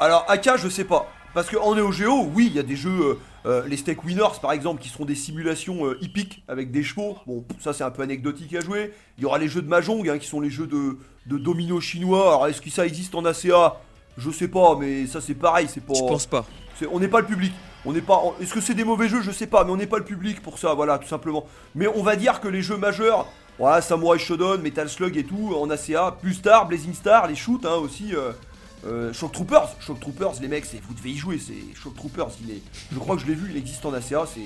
Alors, 0.00 0.24
AK, 0.28 0.56
je 0.58 0.68
sais 0.68 0.84
pas. 0.84 1.10
Parce 1.34 1.50
qu'en 1.50 1.74
Neo 1.74 1.92
Geo, 1.92 2.24
oui, 2.34 2.46
il 2.46 2.54
y 2.56 2.58
a 2.58 2.62
des 2.62 2.76
jeux, 2.76 2.90
euh, 2.90 3.18
euh, 3.44 3.66
les 3.68 3.76
Steak 3.76 4.04
Winners 4.04 4.38
par 4.40 4.52
exemple, 4.52 4.80
qui 4.80 4.88
seront 4.88 5.04
des 5.04 5.14
simulations 5.14 5.86
euh, 5.86 5.98
hippiques 6.00 6.42
avec 6.48 6.70
des 6.70 6.82
chevaux. 6.82 7.18
Bon, 7.26 7.44
ça 7.60 7.74
c'est 7.74 7.84
un 7.84 7.90
peu 7.90 8.00
anecdotique 8.02 8.54
à 8.54 8.60
jouer. 8.60 8.94
Il 9.18 9.22
y 9.22 9.26
aura 9.26 9.38
les 9.38 9.48
jeux 9.48 9.60
de 9.60 9.68
Mahjong, 9.68 10.08
hein, 10.08 10.18
qui 10.18 10.26
sont 10.26 10.40
les 10.40 10.48
jeux 10.50 10.66
de, 10.66 10.96
de 11.26 11.36
domino 11.38 11.78
chinois. 11.80 12.28
Alors, 12.28 12.46
est-ce 12.46 12.62
que 12.62 12.70
ça 12.70 12.86
existe 12.86 13.14
en 13.14 13.24
ACA 13.26 13.76
Je 14.18 14.30
sais 14.30 14.48
pas, 14.48 14.76
mais 14.78 15.06
ça 15.06 15.20
c'est 15.20 15.34
pareil, 15.34 15.66
c'est 15.72 15.84
pas. 15.84 15.94
Je 15.94 16.00
pense 16.00 16.26
pas. 16.26 16.44
on 16.90 17.00
n'est 17.00 17.08
pas 17.08 17.20
le 17.20 17.26
public. 17.26 17.52
On 17.84 17.92
n'est 17.92 18.00
pas. 18.00 18.20
Est-ce 18.40 18.52
que 18.54 18.60
c'est 18.60 18.74
des 18.74 18.84
mauvais 18.84 19.08
jeux? 19.08 19.20
Je 19.22 19.30
sais 19.30 19.46
pas, 19.46 19.64
mais 19.64 19.70
on 19.70 19.76
n'est 19.76 19.86
pas 19.86 19.98
le 19.98 20.04
public 20.04 20.42
pour 20.42 20.58
ça, 20.58 20.74
voilà, 20.74 20.98
tout 20.98 21.08
simplement. 21.08 21.46
Mais 21.74 21.86
on 21.86 22.02
va 22.02 22.16
dire 22.16 22.40
que 22.40 22.48
les 22.48 22.62
jeux 22.62 22.76
majeurs, 22.76 23.26
voilà, 23.58 23.80
Samurai 23.80 24.18
Shodown, 24.18 24.60
Metal 24.62 24.88
Slug 24.88 25.16
et 25.16 25.24
tout, 25.24 25.54
en 25.56 25.70
ACA, 25.70 26.16
plus 26.20 26.40
tard, 26.40 26.66
Blazing 26.66 26.94
Star, 26.94 27.26
les 27.28 27.36
shoots 27.36 27.64
hein, 27.64 27.74
aussi. 27.76 28.14
euh, 28.14 28.32
euh, 28.86 29.12
Shock 29.12 29.32
Troopers, 29.32 29.74
Shock 29.80 29.98
Troopers, 30.00 30.32
les 30.40 30.48
mecs, 30.48 30.64
c'est, 30.64 30.80
vous 30.82 30.94
devez 30.94 31.10
y 31.10 31.16
jouer. 31.16 31.38
C'est 31.38 31.54
Shock 31.80 31.94
Troopers. 31.96 32.28
Il 32.44 32.50
est, 32.52 32.62
je 32.92 32.98
crois 32.98 33.16
que 33.16 33.22
je 33.22 33.26
l'ai 33.26 33.34
vu, 33.34 33.50
il 33.50 33.56
existe 33.56 33.84
en 33.86 33.92
ACA. 33.92 34.24
C'est, 34.32 34.40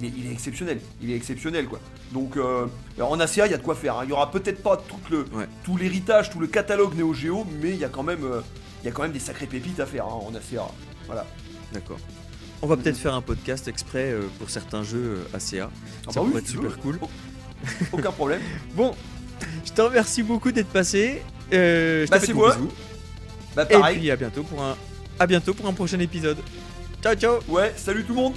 il 0.00 0.04
est, 0.06 0.12
il 0.16 0.26
est 0.28 0.32
exceptionnel. 0.32 0.80
Il 1.02 1.10
est 1.10 1.16
exceptionnel, 1.16 1.66
quoi. 1.66 1.80
Donc, 2.12 2.36
euh, 2.36 2.66
en 3.00 3.18
ACA, 3.20 3.46
il 3.46 3.50
y 3.50 3.54
a 3.54 3.58
de 3.58 3.62
quoi 3.62 3.74
faire. 3.74 3.96
hein. 3.98 4.02
Il 4.04 4.10
y 4.10 4.12
aura 4.12 4.30
peut-être 4.30 4.62
pas 4.62 4.76
tout 4.76 4.96
le, 5.10 5.24
Ouais. 5.34 5.46
tout 5.64 5.76
l'héritage, 5.76 6.30
tout 6.30 6.40
le 6.40 6.46
catalogue 6.46 6.94
Neo 6.96 7.12
Geo, 7.12 7.46
mais 7.60 7.70
il 7.70 7.76
y 7.76 7.84
a 7.84 7.88
quand 7.88 8.02
même, 8.02 8.24
euh, 8.24 8.40
il 8.82 8.86
y 8.86 8.88
a 8.88 8.92
quand 8.92 9.02
même 9.02 9.12
des 9.12 9.18
sacrées 9.20 9.46
pépites 9.46 9.80
à 9.80 9.86
faire 9.86 10.04
hein, 10.06 10.20
en 10.26 10.34
ACA. 10.34 10.66
Voilà. 11.06 11.26
D'accord. 11.72 11.98
On 12.62 12.66
va 12.66 12.76
peut-être 12.76 12.96
faire 12.98 13.14
un 13.14 13.22
podcast 13.22 13.66
exprès 13.68 14.12
euh, 14.12 14.20
bah 14.22 14.26
pour 14.38 14.50
certains 14.50 14.82
jeux 14.84 15.24
euh, 15.32 15.36
ACA. 15.36 15.70
Ah 16.06 16.12
Ça 16.12 16.20
pourrait 16.20 16.42
si 16.44 16.54
être 16.56 16.62
veux. 16.62 16.68
super 16.70 16.78
cool. 16.80 16.98
Aucun 17.92 18.12
problème. 18.12 18.40
Bon, 18.74 18.94
Je 19.64 19.72
te 19.72 19.80
remercie 19.82 20.22
beaucoup 20.22 20.52
d'être 20.52 20.68
passé. 20.68 21.22
Euh, 21.52 22.06
je 22.06 22.10
Bah, 22.10 22.18
c'est 22.20 22.32
moi. 22.34 22.54
bisous. 22.54 22.68
Bah 23.56 23.66
Et 23.68 23.72
pareil. 23.74 23.98
puis 23.98 24.10
à 24.10 24.16
bientôt 24.16 24.42
pour 24.44 24.62
un 24.62 24.76
à 25.18 25.26
bientôt 25.26 25.54
pour 25.54 25.66
un 25.66 25.72
prochain 25.72 25.98
épisode. 26.00 26.38
Ciao 27.02 27.14
ciao. 27.14 27.38
Ouais, 27.48 27.72
salut 27.76 28.02
tout 28.04 28.14
le 28.14 28.20
monde 28.20 28.34